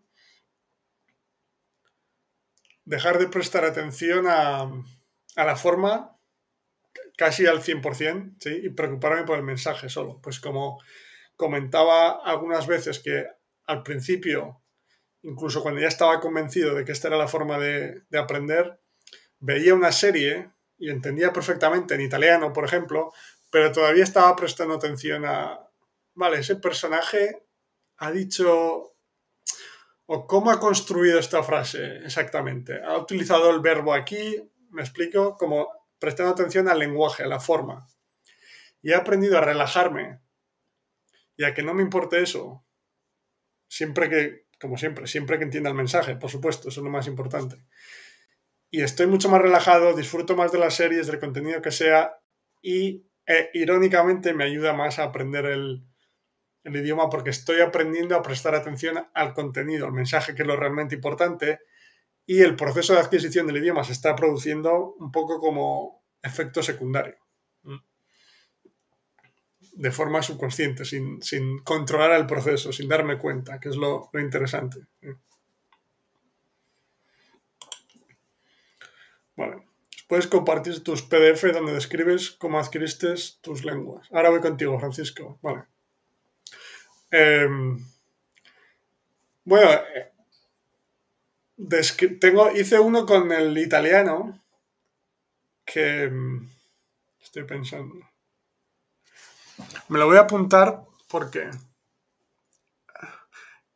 [2.85, 4.71] dejar de prestar atención a,
[5.37, 6.19] la forma
[7.17, 8.61] casi al 100%, ¿sí?
[8.65, 10.21] Y preocuparme por el mensaje solo.
[10.23, 10.79] Pues como
[11.35, 13.25] comentaba algunas veces que
[13.65, 14.63] al principio,
[15.23, 18.79] incluso cuando ya estaba convencido de que esta era la forma de, de aprender,
[19.39, 23.13] veía una serie y entendía perfectamente en italiano, por ejemplo,
[23.51, 25.61] pero todavía estaba prestando atención a,
[26.15, 27.43] vale, ese personaje
[27.99, 28.97] ha dicho
[30.09, 32.81] ¿O cómo ha construido esta frase exactamente?
[32.81, 34.41] ¿Ha utilizado el verbo aquí?
[34.71, 37.89] Me explico, como prestando atención al lenguaje, a la forma.
[38.83, 40.21] Y he aprendido a relajarme
[41.37, 42.65] y a que no me importe eso.
[43.69, 47.09] Siempre que, como siempre, siempre que entienda el mensaje, por supuesto, eso es lo más
[47.09, 47.57] importante.
[48.77, 52.21] Y estoy mucho más relajado, disfruto más de las series, del contenido que sea
[52.61, 55.83] y eh, irónicamente me ayuda más a aprender el,
[56.63, 60.57] el idioma porque estoy aprendiendo a prestar atención al contenido, al mensaje que es lo
[60.57, 61.61] realmente importante
[62.27, 67.17] y el proceso de adquisición del idioma se está produciendo un poco como efecto secundario,
[69.73, 74.81] de forma subconsciente, sin, controlar el proceso, sin darme cuenta, que es lo, interesante.
[79.37, 79.63] Vale.
[80.09, 84.09] Puedes compartir tus PDF donde describes cómo adquiriste tus lenguas.
[84.13, 85.39] Ahora voy contigo, Francisco.
[85.43, 85.65] Vale.
[87.11, 87.85] Em,
[89.45, 90.13] bueno, eh,
[92.21, 94.41] tengo, hice uno con el italiano
[95.65, 96.49] que em,
[97.21, 97.95] estoy pensando.
[99.89, 101.51] Me lo voy a apuntar porque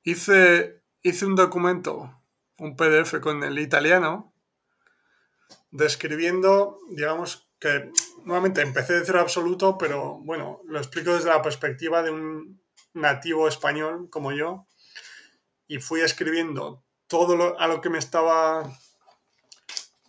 [0.05, 2.23] hice, hice un documento,
[2.59, 4.33] un PDF con el italiano,
[5.71, 7.91] describiendo, digamos, que
[8.25, 12.63] nuevamente empecé de cero absoluto, pero bueno, lo explico desde la perspectiva de un
[12.95, 14.67] nativo español como yo
[15.69, 18.73] y fui escribiendo todo lo, a lo que me estaba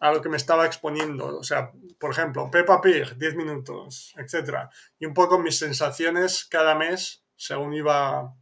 [0.02, 1.38] a lo que me estaba exponiendo.
[1.38, 4.68] O sea, por ejemplo, Peppa Pig, 10 minutos, etc.
[5.00, 8.36] Y un poco mis sensaciones cada mes, según iba, o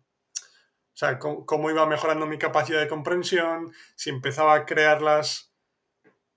[0.94, 5.49] sea, cómo, iba mejorando mi capacidad de comprensión, si empezaba a crear las,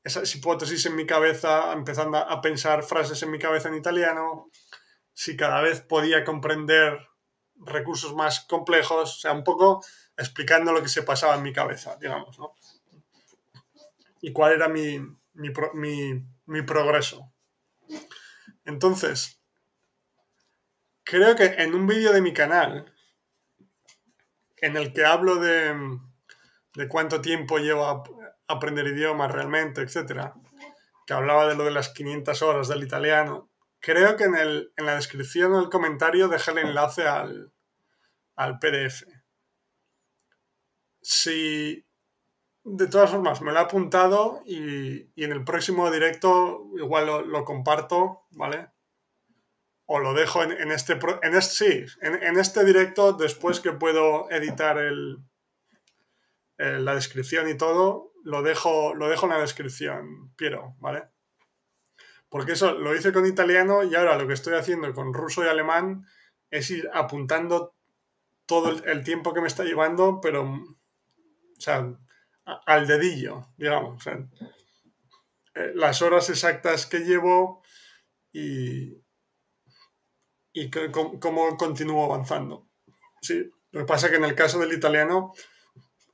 [0.05, 4.51] esas hipótesis en mi cabeza, empezando a pensar frases en mi cabeza en italiano,
[5.13, 6.99] si cada vez podía comprender
[7.57, 9.85] recursos más complejos, o sea, un poco
[10.17, 12.55] explicando lo que se pasaba en mi cabeza, digamos, ¿no?
[14.21, 14.99] Y cuál era mi,
[15.35, 17.33] mi, progreso.
[18.65, 19.41] Entonces,
[21.03, 22.93] creo que en un vídeo de mi canal,
[24.59, 25.75] en el que hablo de,
[26.75, 28.05] de cuánto tiempo llevo
[28.53, 30.35] aprender idiomas realmente, etcétera,
[31.07, 33.51] que hablaba de lo de las 500 horas del italiano,
[33.81, 37.53] creo que en, el, en la descripción o el comentario dejé el enlace al,
[38.37, 39.05] al PDF.
[41.01, 41.85] Si
[42.65, 48.23] de todas formas me lo he apuntado y, en el próximo directo igual lo, comparto,
[48.31, 48.69] ¿vale?
[49.87, 54.79] O lo dejo en, este, en este, sí, en, este directo después que puedo editar
[54.79, 55.19] el,
[56.57, 61.05] la descripción y todo, lo dejo, lo dejo en la descripción, Piero, ¿vale?
[62.29, 65.49] Porque eso lo hice con italiano y ahora lo que estoy haciendo con ruso y
[65.49, 66.07] alemán
[66.51, 67.75] es ir apuntando
[68.47, 71.95] todo el, tiempo que me está llevando, pero, o sea,
[72.45, 74.07] al dedillo, digamos.
[75.55, 77.63] Eh, las horas exactas que llevo
[78.33, 79.03] y,
[80.53, 82.69] y cómo continúo avanzando.
[83.21, 85.33] Sí, lo que pasa es que en el caso del italiano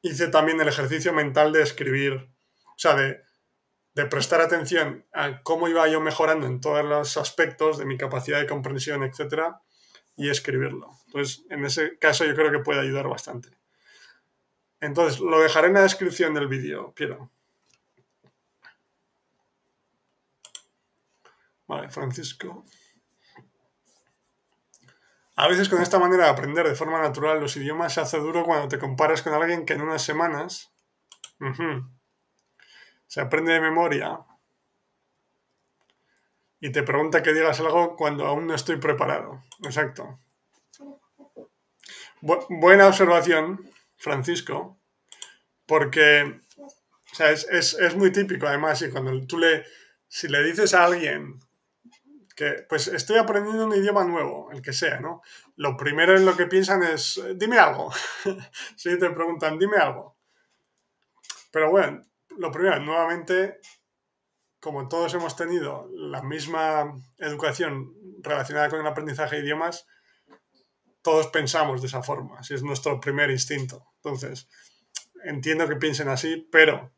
[0.02, 2.14] hice también el ejercicio mental de escribir,
[2.66, 3.22] o sea, de,
[3.94, 8.40] de prestar atención a cómo iba yo mejorando en todos los aspectos de mi capacidad
[8.40, 9.60] de comprensión, etcétera,
[10.16, 10.90] y escribirlo.
[11.06, 13.50] Entonces, en ese caso yo creo que puede ayudar bastante.
[14.80, 17.30] Entonces, lo dejaré en la descripción del vídeo, Piero.
[21.66, 22.64] Vale, Francisco.
[25.40, 28.42] A veces con esta manera de aprender de forma natural los idiomas se hace duro
[28.42, 30.74] cuando te comparas con alguien que en unas semanas
[33.06, 34.18] se aprende de memoria
[36.58, 39.44] y te pregunta que digas algo cuando aún no estoy preparado.
[39.62, 40.18] Exacto.
[42.20, 44.80] buena observación, Francisco,
[45.66, 46.40] porque
[47.20, 49.64] es, muy típico además y cuando tú le,
[50.08, 51.38] si le dices a alguien
[52.38, 55.22] que pues estoy aprendiendo un idioma nuevo, el que sea, ¿no?
[55.56, 57.90] Lo primero en lo que piensan es, dime algo.
[58.76, 60.16] si te preguntan, dime algo.
[61.50, 62.04] Pero bueno,
[62.36, 63.58] lo primero, nuevamente,
[64.60, 67.92] como todos hemos tenido la misma educación
[68.22, 69.88] relacionada con el aprendizaje de idiomas,
[71.02, 73.84] todos pensamos de esa forma, si es nuestro primer instinto.
[73.96, 74.48] Entonces,
[75.24, 76.92] entiendo que piensen así, pero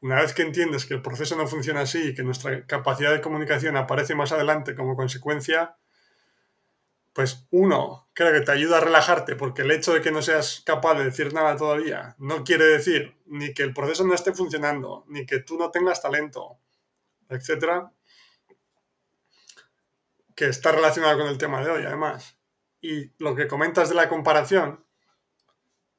[0.00, 3.20] una vez que entiendes que el proceso no funciona así y que nuestra capacidad de
[3.20, 5.76] comunicación aparece más adelante como consecuencia,
[7.12, 10.62] pues uno, creo que te ayuda a relajarte porque el hecho de que no seas
[10.66, 15.04] capaz de decir nada todavía no quiere decir ni que el proceso no esté funcionando,
[15.08, 16.58] ni que tú no tengas talento,
[17.30, 17.90] etcétera,
[20.34, 22.38] que está relacionado con el tema de hoy, además.
[22.82, 24.84] Y lo que comentas de la comparación,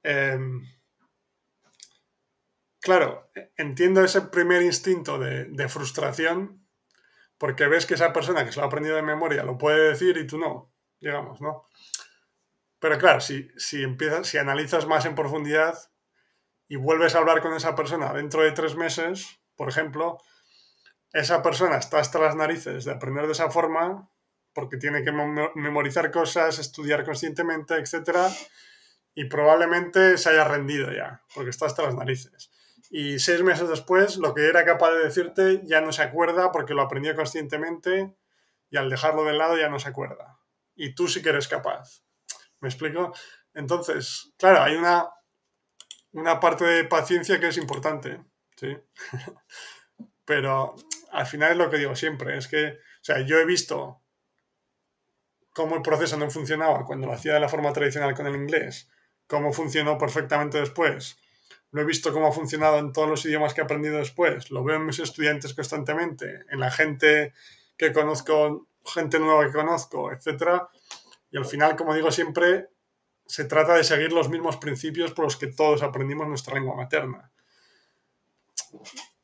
[0.04, 0.64] em,
[2.88, 6.66] claro, entiendo ese primer instinto de, frustración
[7.38, 10.16] porque ves que esa persona que se lo ha aprendido de memoria lo puede decir
[10.16, 11.68] y tú no digamos, ¿no?
[12.80, 15.78] Pero claro, si, si empiezas, si analizas más en profundidad
[16.70, 20.20] y vuelves a hablar con esa persona dentro de tres meses, por ejemplo,
[21.12, 24.10] esa persona está hasta las narices de aprender de esa forma
[24.54, 28.30] porque tiene que memorizar cosas, estudiar conscientemente, etc.
[29.14, 32.50] Y probablemente se haya rendido ya, porque está hasta las narices.
[32.90, 36.74] Y seis meses después, lo que era capaz de decirte ya no se acuerda porque
[36.74, 38.16] lo aprendió conscientemente
[38.70, 40.38] y al dejarlo de lado ya no se acuerda
[40.78, 42.04] y tú sí que eres capaz.
[42.62, 43.14] ¿Me explico?
[43.54, 45.10] Entonces, claro, hay una,
[46.14, 48.24] una parte de paciencia que es importante,
[48.56, 48.78] ¿sí?
[50.26, 50.76] Pero
[51.12, 54.02] al final es lo que digo siempre, es que, o sea, yo he visto
[55.52, 58.90] cómo el proceso no funcionaba cuando lo hacía de la forma tradicional con el inglés,
[59.26, 61.18] cómo funcionó perfectamente después.
[61.78, 64.50] Lo he visto cómo ha funcionado en todos los idiomas que he aprendido después.
[64.50, 67.34] Lo veo en mis estudiantes constantemente, en la gente
[67.78, 70.70] que conozco gente nueva que conozco, etcétera.
[71.30, 72.70] Y al final, como digo siempre,
[73.28, 77.30] se trata de seguir los mismos principios por los que todos aprendimos nuestra lengua materna.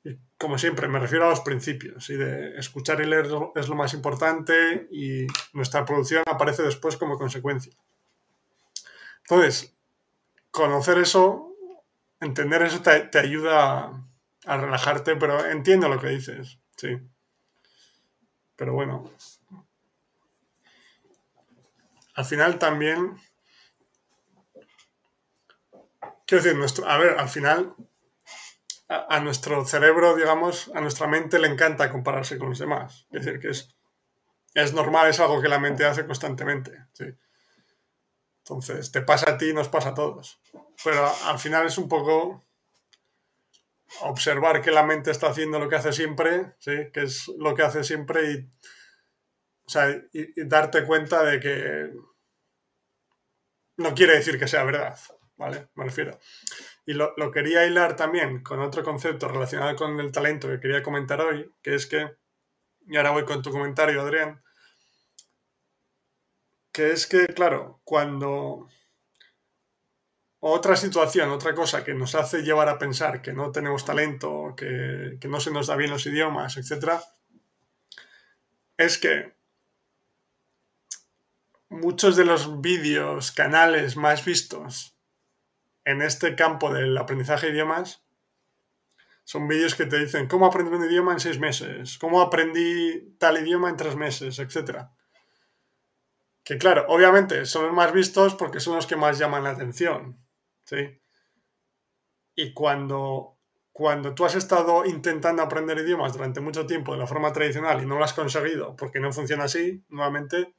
[0.04, 2.08] Y como siempre, me refiero a los principios.
[2.12, 7.18] Y de escuchar y leer es lo más importante y nuestra producción aparece después como
[7.18, 7.74] consecuencia.
[9.24, 9.76] Entonces,
[10.52, 11.53] conocer eso,
[12.24, 14.06] entender eso te, ayuda
[14.46, 16.98] a relajarte, pero entiendo lo que dices, sí.
[18.56, 19.12] Pero bueno,
[22.16, 23.18] al final también,
[26.26, 27.76] quiero decir, nuestro, a ver, al final
[28.88, 33.08] a, nuestro cerebro, digamos, a nuestra mente le encanta compararse con los demás.
[33.12, 33.76] Es decir, que es,
[34.54, 36.86] es normal, es algo que la mente hace constantemente.
[36.94, 37.06] ¿sí?
[38.44, 40.42] Entonces, te pasa a ti y nos pasa a todos.
[40.84, 42.46] Pero al final es un poco
[44.02, 46.90] observar que la mente está haciendo lo que hace siempre, ¿sí?
[46.92, 48.50] que es lo que hace siempre y,
[50.12, 51.92] y, darte cuenta de que
[53.78, 55.00] no quiere decir que sea verdad,
[55.38, 55.70] ¿vale?
[55.76, 56.20] Me refiero.
[56.86, 60.84] Y lo, lo, quería hilar también con otro concepto relacionado con el talento que quería
[60.84, 62.18] comentar hoy, que es que,
[62.88, 64.44] y ahora voy con tu comentario, Adrián,
[66.74, 68.68] que es que, claro, cuando
[70.40, 75.18] otra situación, otra cosa que nos hace llevar a pensar que no tenemos talento, que,
[75.30, 77.00] no se nos da bien los idiomas, etc.,
[78.76, 79.36] es que
[81.70, 84.98] muchos de los vídeos, canales más vistos
[85.86, 88.04] en este campo del aprendizaje de idiomas
[89.24, 93.38] son vídeos que te dicen cómo aprender un idioma en seis meses, cómo aprendí tal
[93.38, 94.88] idioma en tres meses, etc.
[96.44, 100.20] Que claro, obviamente son los más vistos porque son los que más llaman la atención.
[100.66, 101.00] ¿sí?
[102.36, 103.38] Y cuando,
[103.72, 107.86] cuando tú has estado intentando aprender idiomas durante mucho tiempo de la forma tradicional y
[107.86, 110.54] no lo has conseguido porque no funciona así, nuevamente,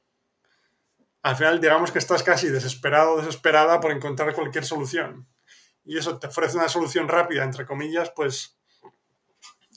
[1.21, 5.27] al final digamos que estás casi desesperado o desesperada por encontrar cualquier solución.
[5.83, 8.57] Y eso te ofrece una solución rápida, entre comillas, pues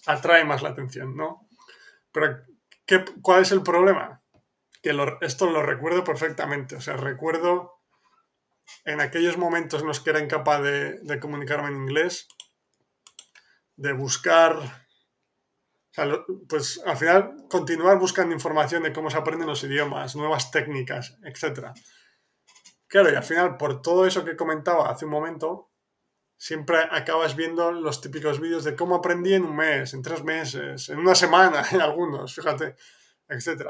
[0.06, 1.46] atrae más la atención, ¿no?
[2.12, 2.42] Pero,
[2.86, 4.22] ¿qué, ¿cuál es el problema?
[4.82, 6.76] Que esto lo recuerdo perfectamente.
[6.76, 7.78] O sea, recuerdo
[8.84, 12.28] en aquellos momentos en los que era incapaz de, comunicarme en inglés,
[13.76, 14.86] de buscar,
[16.48, 21.68] pues al final continuar buscando información de cómo se aprenden los idiomas, nuevas técnicas, etc.
[22.86, 25.70] Claro, y al final, por todo eso que comentaba hace un momento,
[26.36, 30.88] siempre acabas viendo los típicos vídeos de cómo aprendí en un mes, en tres meses,
[30.88, 32.76] en una semana, en algunos, fíjate,
[33.28, 33.66] etc.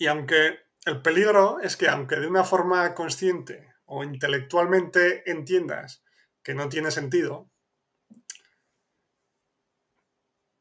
[0.00, 6.02] Y aunque el peligro es que aunque de una forma consciente o intelectualmente entiendas
[6.42, 7.50] que no tiene sentido,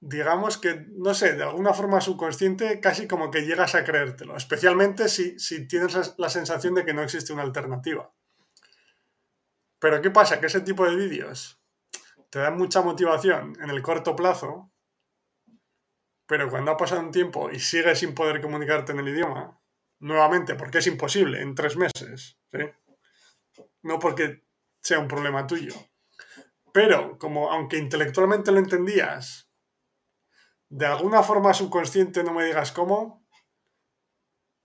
[0.02, 5.08] digamos que, no sé, de alguna forma subconsciente casi como que llegas a creértelo, especialmente
[5.08, 5.38] si,
[5.70, 8.14] tienes la sensación de que no existe una alternativa.
[9.80, 10.42] Pero ¿qué pasa?
[10.42, 11.64] Que ese tipo de vídeos
[12.30, 14.74] te dan mucha motivación en el corto plazo,
[16.30, 19.60] pero cuando ha pasado un tiempo y sigues sin poder comunicarte en el idioma,
[19.98, 22.38] nuevamente, porque es imposible en tres meses,
[23.82, 24.44] no porque
[24.80, 25.74] sea un problema tuyo.
[26.72, 29.50] Pero como aunque intelectualmente lo entendías,
[30.70, 33.28] de alguna forma subconsciente, no me digas cómo,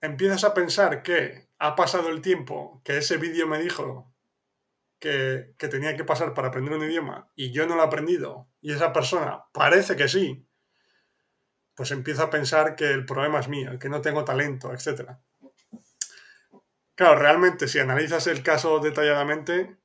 [0.02, 4.14] empiezas a pensar que ha pasado el tiempo, que ese vídeo me dijo
[4.98, 8.50] que, que, tenía que pasar para aprender un idioma y yo no lo he aprendido
[8.60, 10.46] y esa persona parece que sí,
[11.74, 15.10] pues empiezo a pensar que el problema es mío, que no tengo talento, etc.
[16.94, 19.76] Claro, realmente, si analizas el caso detalladamente,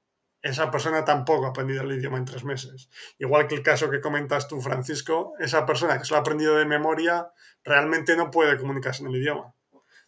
[0.42, 2.90] esa persona tampoco ha aprendido el idioma en tres meses.
[3.18, 6.56] Igual que el caso que comentas tú, Francisco, esa persona que se lo ha aprendido
[6.56, 7.32] de memoria
[7.64, 9.54] realmente no puede comunicarse en el idioma.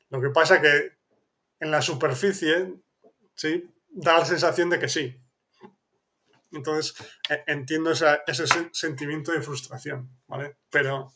[0.10, 0.94] Lo que pasa que
[1.60, 2.74] en la superficie,
[3.36, 3.70] ¿sí?
[3.90, 5.18] Da la sensación de que sí.
[6.52, 6.96] Entonces,
[7.30, 10.58] e, entiendo ese sentimiento de frustración, ¿vale?
[10.70, 11.14] Pero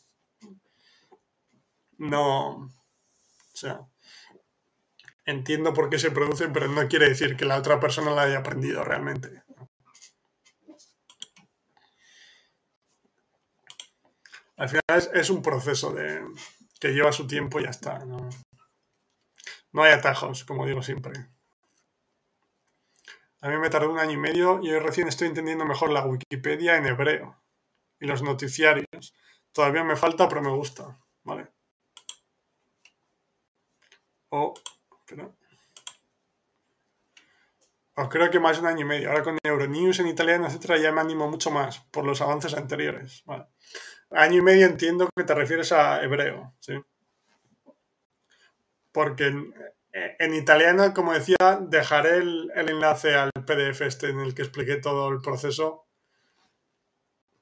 [1.98, 2.70] no, o
[3.54, 3.80] sea,
[5.24, 8.38] entiendo por qué se produce, pero no quiere decir que la otra persona la haya
[8.38, 9.42] aprendido realmente.
[14.56, 14.82] Al final
[15.12, 16.22] es, un proceso de,
[16.80, 17.98] que lleva su tiempo y ya está.
[18.06, 18.28] ¿no?
[19.72, 21.28] no hay atajos, como digo siempre.
[23.42, 26.06] A mí me tardó un año y medio y hoy recién estoy entendiendo mejor la
[26.06, 27.42] Wikipedia en hebreo
[28.00, 29.14] y los noticiarios.
[29.52, 30.98] Todavía me falta, pero me gusta.
[31.22, 31.55] ¿Vale?
[37.98, 39.10] O, creo que más de un año y medio.
[39.10, 43.24] Ahora con Euronews en italiano, etcétera, ya me animo mucho más por los avances anteriores.
[44.10, 46.74] Año y medio entiendo que te refieres a hebreo, ¿sí?
[48.92, 49.32] Porque
[50.18, 54.76] en, italiano, como decía, dejaré el, el, enlace al PDF este en el que expliqué
[54.76, 55.86] todo el proceso.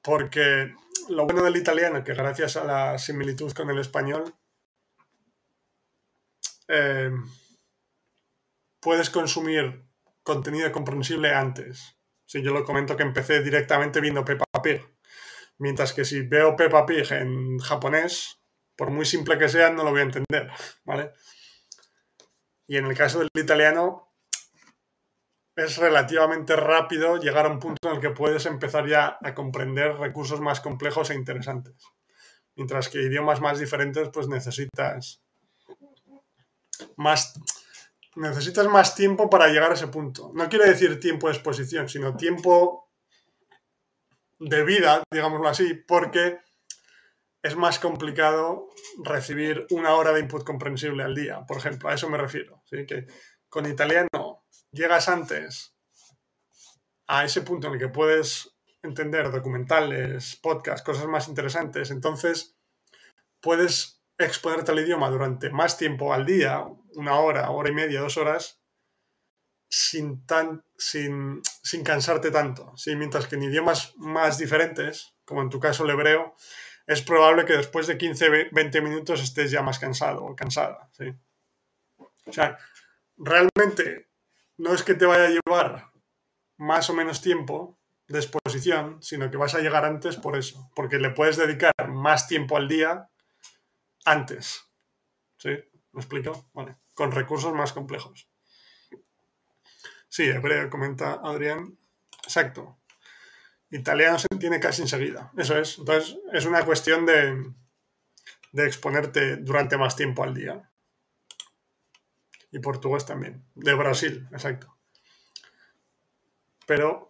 [0.01, 0.73] Porque
[1.09, 4.33] lo bueno del italiano, que gracias a la similitud con el español,
[6.67, 7.11] eh,
[8.79, 9.85] puedes consumir
[10.23, 11.97] contenido comprensible antes.
[12.25, 14.81] Si yo lo comento que empecé directamente viendo Peppa Pig.
[15.57, 18.39] Mientras que si veo Peppa Pig en japonés,
[18.75, 20.51] por muy simple que sea, no lo voy a entender,
[20.83, 21.13] ¿vale?
[22.67, 24.11] Y en el caso del italiano,
[25.55, 29.95] es relativamente rápido llegar a un punto en el que puedes empezar ya a comprender
[29.95, 31.75] recursos más complejos e interesantes.
[32.55, 35.24] Mientras que idiomas más diferentes, pues necesitas
[36.97, 37.33] más,
[38.15, 40.31] necesitas más tiempo para llegar a ese punto.
[40.33, 42.89] No quiero decir tiempo de exposición, sino tiempo
[44.39, 46.39] de vida, digámoslo así, porque
[47.41, 48.69] es más complicado
[49.03, 52.63] recibir una hora de input comprensible al día, por ejemplo, a eso me refiero.
[52.69, 53.05] Que
[53.49, 55.75] con italiano llegas antes
[57.07, 62.57] a ese punto en el que puedes entender documentales, podcasts, cosas más interesantes, entonces
[63.41, 66.65] puedes exponerte al idioma durante más tiempo al día,
[66.95, 68.61] una hora, hora y media, dos horas,
[69.69, 72.73] sin, tan, sin, sin cansarte tanto.
[72.77, 72.95] ¿sí?
[72.95, 76.35] Mientras que en idiomas más diferentes, como en tu caso el hebreo,
[76.87, 80.89] es probable que después de 15, 20 minutos estés ya más cansado o cansada.
[80.91, 81.13] ¿sí?
[82.25, 82.57] O sea,
[83.17, 84.09] realmente
[84.57, 85.91] no es que te vaya a llevar
[86.57, 87.77] más o menos tiempo
[88.07, 92.27] de exposición, sino que vas a llegar antes por eso, porque le puedes dedicar más
[92.27, 93.09] tiempo al día
[94.05, 94.63] antes.
[95.37, 95.49] ¿Sí?
[95.91, 96.49] ¿Me explico?
[96.53, 96.77] Vale.
[96.93, 98.29] Con recursos más complejos.
[100.07, 101.77] Sí, hebreo, comenta Adrián.
[102.23, 102.79] Exacto.
[103.69, 105.31] Italiano se entiende casi enseguida.
[105.37, 105.77] Eso es.
[105.77, 107.51] Entonces, es una cuestión de,
[108.53, 110.71] de exponerte durante más tiempo al día.
[112.51, 113.43] Y portugués también.
[113.55, 114.77] De Brasil, exacto.
[116.65, 117.09] Pero,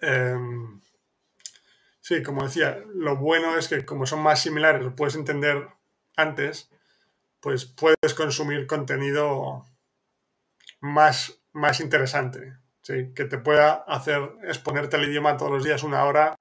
[0.00, 0.80] em,
[2.00, 5.68] sí, como decía, lo bueno es que como son más similares, lo puedes entender
[6.18, 6.70] antes,
[7.40, 9.64] pues puedes consumir contenido
[10.80, 13.12] más, más interesante, ¿sí?
[13.14, 16.36] que te pueda hacer exponerte al idioma todos los días una hora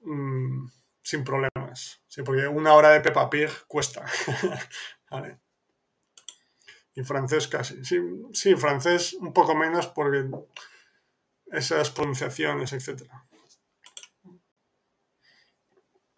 [0.00, 0.66] mmm,
[1.02, 2.22] sin problemas, ¿sí?
[2.22, 4.04] porque una hora de Peppa Pig cuesta.
[5.10, 5.38] ¿Vale?
[6.94, 7.84] Y francés casi.
[7.84, 8.00] Sí,
[8.32, 10.28] sí, francés un poco menos porque
[11.46, 13.27] esas pronunciaciones, etcétera.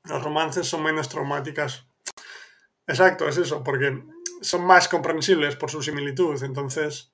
[0.05, 1.87] Los romances son menos traumáticas.
[2.87, 4.03] Exacto, es eso, porque
[4.41, 6.43] son más comprensibles por su similitud.
[6.43, 7.13] Entonces,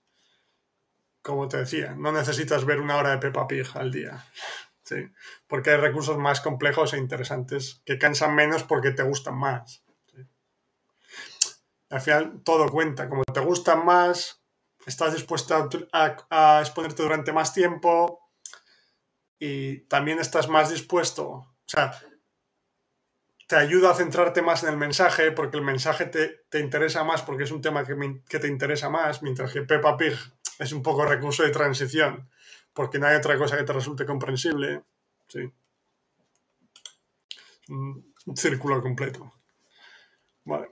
[1.23, 4.25] como te decía, no necesitas ver una hora de Peppa Pig al día.
[4.85, 5.11] Sí,
[5.49, 9.83] porque hay recursos más complejos e interesantes que cansan menos porque te gustan más.
[11.91, 13.09] Al final todo cuenta.
[13.09, 14.43] Como te gustan más,
[14.87, 18.31] estás dispuesto a, a, a exponerte durante más tiempo
[19.39, 21.29] y también estás más dispuesto.
[21.29, 21.93] O sea,
[23.47, 27.23] te ayuda a centrarte más en el mensaje, porque el mensaje te, te interesa más,
[27.23, 30.15] porque es un tema que, me, que, te interesa más, mientras que Peppa Pig
[30.59, 32.29] es un poco recurso de transición,
[32.73, 34.83] porque no hay otra cosa que te resulte comprensible.
[35.29, 35.53] Sí.
[37.69, 39.33] Un círculo completo.
[40.45, 40.71] Vale.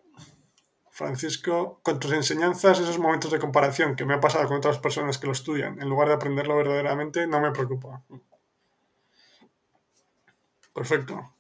[0.91, 5.19] Francisco, con tus enseñanzas, esos momentos de comparación que me ha pasado con otras personas
[5.19, 8.03] que lo estudian, en lugar de aprenderlo verdaderamente, no me preocupa.
[10.73, 11.34] Perfecto.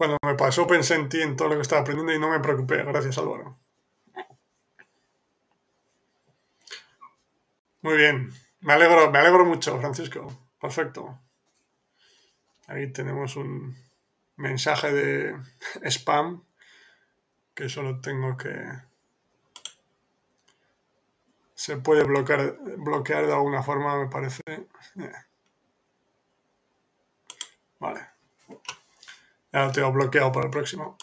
[0.00, 2.40] Cuando me pasó pensé en ti, en todo lo que estaba aprendiendo y no me
[2.40, 2.82] preocupé.
[2.84, 3.58] Gracias, Álvaro.
[7.82, 8.32] Muy bien.
[8.60, 10.26] Me alegro, me alegro mucho, Francisco.
[10.58, 11.20] Perfecto.
[12.66, 13.76] Ahí tenemos un
[14.36, 15.36] mensaje de
[15.82, 16.44] spam
[17.54, 18.56] que solo tengo que...
[21.52, 24.40] Se puede bloquear, bloquear de alguna forma, me parece.
[27.78, 28.08] Vale.
[29.52, 30.96] Ya lo tengo bloqueado para el próximo.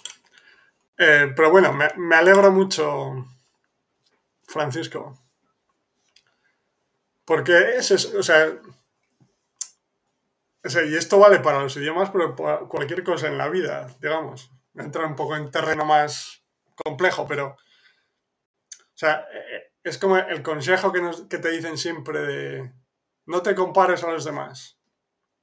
[0.97, 3.27] Eh, pero bueno, me, me, alegro mucho,
[4.47, 5.19] Francisco.
[7.25, 8.59] Porque es o sea,
[10.85, 14.51] y esto vale para los idiomas, pero para cualquier cosa en la vida, digamos.
[14.75, 16.43] Entrar un poco en terreno más
[16.75, 19.25] complejo, pero, o sea,
[19.83, 22.73] es como el consejo que, nos, que te dicen siempre de
[23.25, 24.77] no te compares a los demás,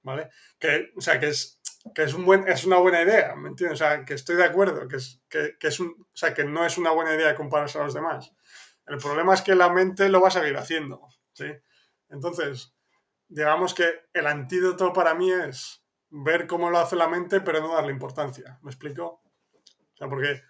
[0.03, 0.31] ¿vale?
[0.59, 1.61] Que, o sea, que es,
[1.93, 3.81] que es, un buen, es una buena idea, ¿me entiendes?
[3.81, 6.45] O sea, que estoy de acuerdo, que, es, que, que es un, o sea, que
[6.45, 8.33] no es una buena idea compararse a los demás.
[8.87, 11.47] El problema es que la mente lo va a seguir haciendo, ¿sí?
[12.09, 12.75] Entonces,
[13.29, 17.75] digamos que el antídoto para mí es ver cómo lo hace la mente, pero no
[17.75, 18.59] darle importancia.
[18.63, 19.23] ¿Me explico?
[19.55, 20.43] O sea, porque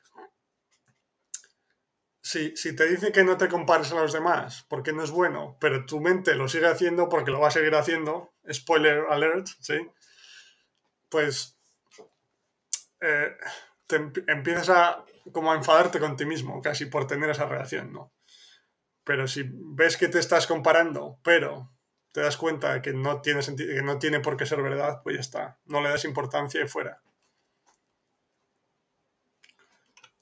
[2.20, 5.56] si, si te dice que no te compares a los demás porque no es bueno,
[5.61, 9.74] pero tu mente lo sigue haciendo porque lo va a seguir haciendo, spoiler alert, ¿sí?
[11.15, 11.57] Pues
[13.01, 13.36] eh,
[13.86, 13.97] te
[14.27, 18.12] empiezas a como a enfadarte con ti mismo, casi por tener esa reacción, ¿no?
[19.05, 21.70] Pero si ves que te estás comparando, pero
[22.11, 25.15] te das cuenta de que no tiene, que no tiene por qué ser verdad, pues
[25.15, 25.59] ya está.
[25.66, 27.01] No le das importancia y fuera.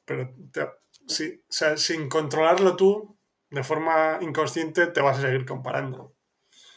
[0.05, 0.35] Pero
[1.07, 3.17] sin controlarlo tú,
[3.49, 6.03] de forma inconsciente, te vas a seguir comparando.
[6.03, 6.15] O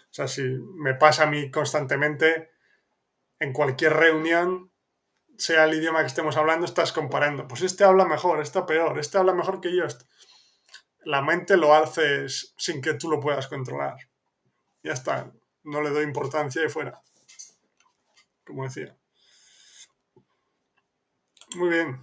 [0.09, 2.54] sea, si me pasa a mí constantemente,
[3.39, 4.71] en cualquier reunión,
[5.37, 7.47] sea el idioma que estemos hablando, estás comparando.
[7.47, 9.83] Pues este habla mejor, este peor, este habla mejor que yo.
[11.03, 13.97] La mente lo haces sin que tú lo puedas controlar.
[14.83, 15.31] Ya está,
[15.63, 17.01] no le doy importancia y fuera.
[18.45, 18.95] Como decía.
[21.55, 21.99] Muy bien.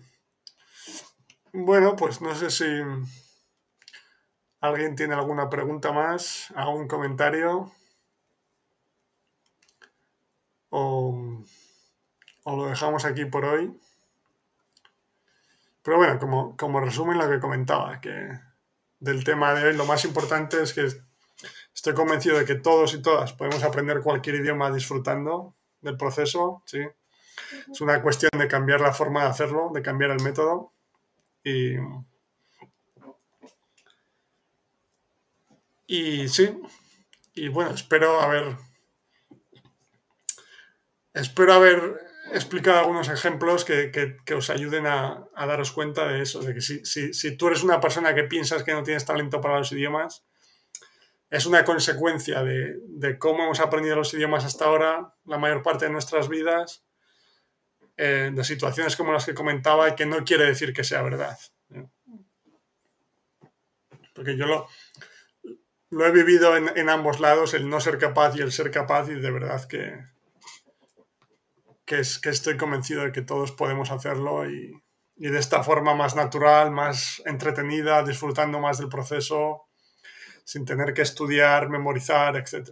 [1.53, 2.65] Bueno, pues no sé si
[4.61, 7.73] alguien tiene alguna pregunta más, algún comentario.
[10.75, 11.45] O,
[12.47, 13.71] lo dejamos aquí por hoy.
[15.83, 18.31] Pero bueno, como, como resumen lo que comentaba, que
[18.99, 20.89] del tema de hoy lo más importante es que
[21.75, 26.81] estoy convencido de que todos y todas podemos aprender cualquier idioma disfrutando del proceso, ¿sí?
[27.71, 30.73] Es una cuestión de cambiar la forma de hacerlo, de cambiar el método.
[31.45, 31.77] Y,
[35.87, 36.59] y sí,
[37.35, 38.57] y bueno, espero haber,
[41.15, 42.01] espero haber
[42.33, 43.91] explicado algunos ejemplos que,
[44.25, 47.49] que, os ayuden a, a, daros cuenta de eso, de que si, si, si, tú
[47.49, 50.25] eres una persona que piensas que no tienes talento para los idiomas,
[51.31, 55.87] es una consecuencia de, de cómo hemos aprendido los idiomas hasta ahora, la mayor parte
[55.87, 56.85] de nuestras vidas,
[57.97, 61.39] eh, de situaciones como las que comentaba y que no quiere decir que sea verdad.
[64.15, 64.69] Porque yo lo,
[65.91, 69.09] lo he vivido en, en, ambos lados, el no ser capaz y el ser capaz,
[69.09, 70.12] y de verdad que,
[71.93, 74.83] que, es, que estoy convencido de que todos podemos hacerlo y,
[75.17, 79.69] y, de esta forma más natural, más entretenida, disfrutando más del proceso,
[80.43, 82.71] sin tener que estudiar, memorizar, etc.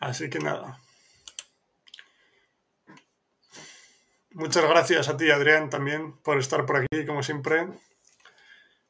[0.00, 0.80] Así que nada.
[4.32, 7.68] Muchas gracias a ti, Adrián, también por estar por aquí, como siempre.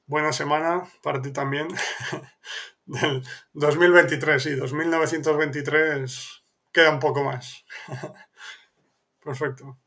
[0.07, 1.69] Buena semana para ti también.
[2.87, 3.23] Del
[3.53, 7.65] 2023, sí, 2923 queda un poco más.
[9.25, 9.79] Perfecto.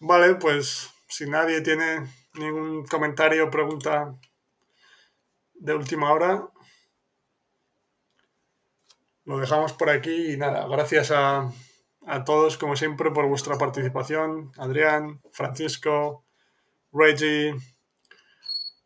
[0.00, 4.18] Vale, pues si nadie tiene ningún comentario o pregunta
[5.54, 6.48] de última hora,
[9.24, 11.52] lo dejamos por aquí y nada, gracias a
[12.06, 14.52] a todos, como siempre, por vuestra participación.
[14.56, 16.24] Adrián, Francisco,
[16.92, 17.54] Reggie,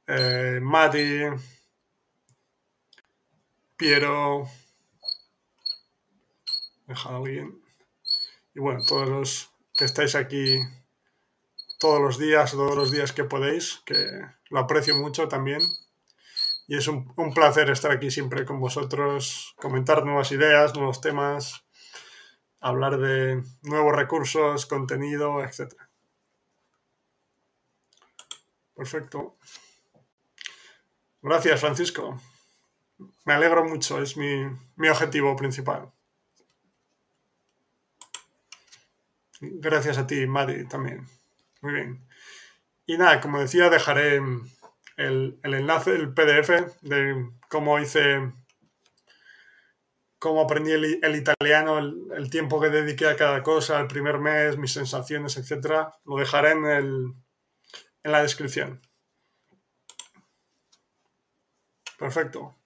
[0.07, 1.23] eh, Mati,
[3.77, 4.49] Piero.
[6.87, 7.61] Deja alguien.
[8.55, 10.59] Y bueno, todos los que estáis aquí
[11.79, 14.07] todos los días, todos los días que podéis, que
[14.51, 15.61] lo aprecio mucho también.
[16.69, 21.65] Y es un, un placer estar aquí siempre con vosotros, comentar nuevas ideas, nuevos temas,
[22.61, 25.75] hablar de nuevos recursos, contenido, etc.
[28.75, 29.37] Perfecto.
[31.23, 32.21] Gracias, Francisco.
[32.99, 34.47] Me alegro mucho, es mi,
[34.89, 35.93] objetivo principal.
[39.41, 41.07] Gracias a ti, Madi, también.
[41.61, 42.09] Muy bien.
[42.87, 44.17] Y nada, como decía, dejaré
[44.97, 46.51] el, enlace, el PDF
[46.83, 48.33] de cómo hice
[50.19, 54.73] cómo aprendí el, italiano, el, tiempo que dediqué a cada cosa, el primer mes, mis
[54.73, 55.89] sensaciones, etc.
[56.05, 58.81] Lo dejaré en, en la descripción.
[61.99, 62.57] Perfecto.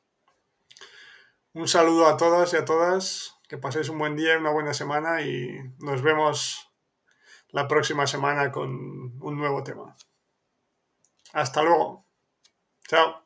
[1.52, 3.36] Un saludo a todas y a todas.
[3.48, 6.70] Que paséis un buen día, una buena semana y nos vemos
[7.48, 8.70] la próxima semana con
[9.20, 9.96] un nuevo tema.
[11.32, 12.06] Hasta luego.
[12.86, 13.19] Chao.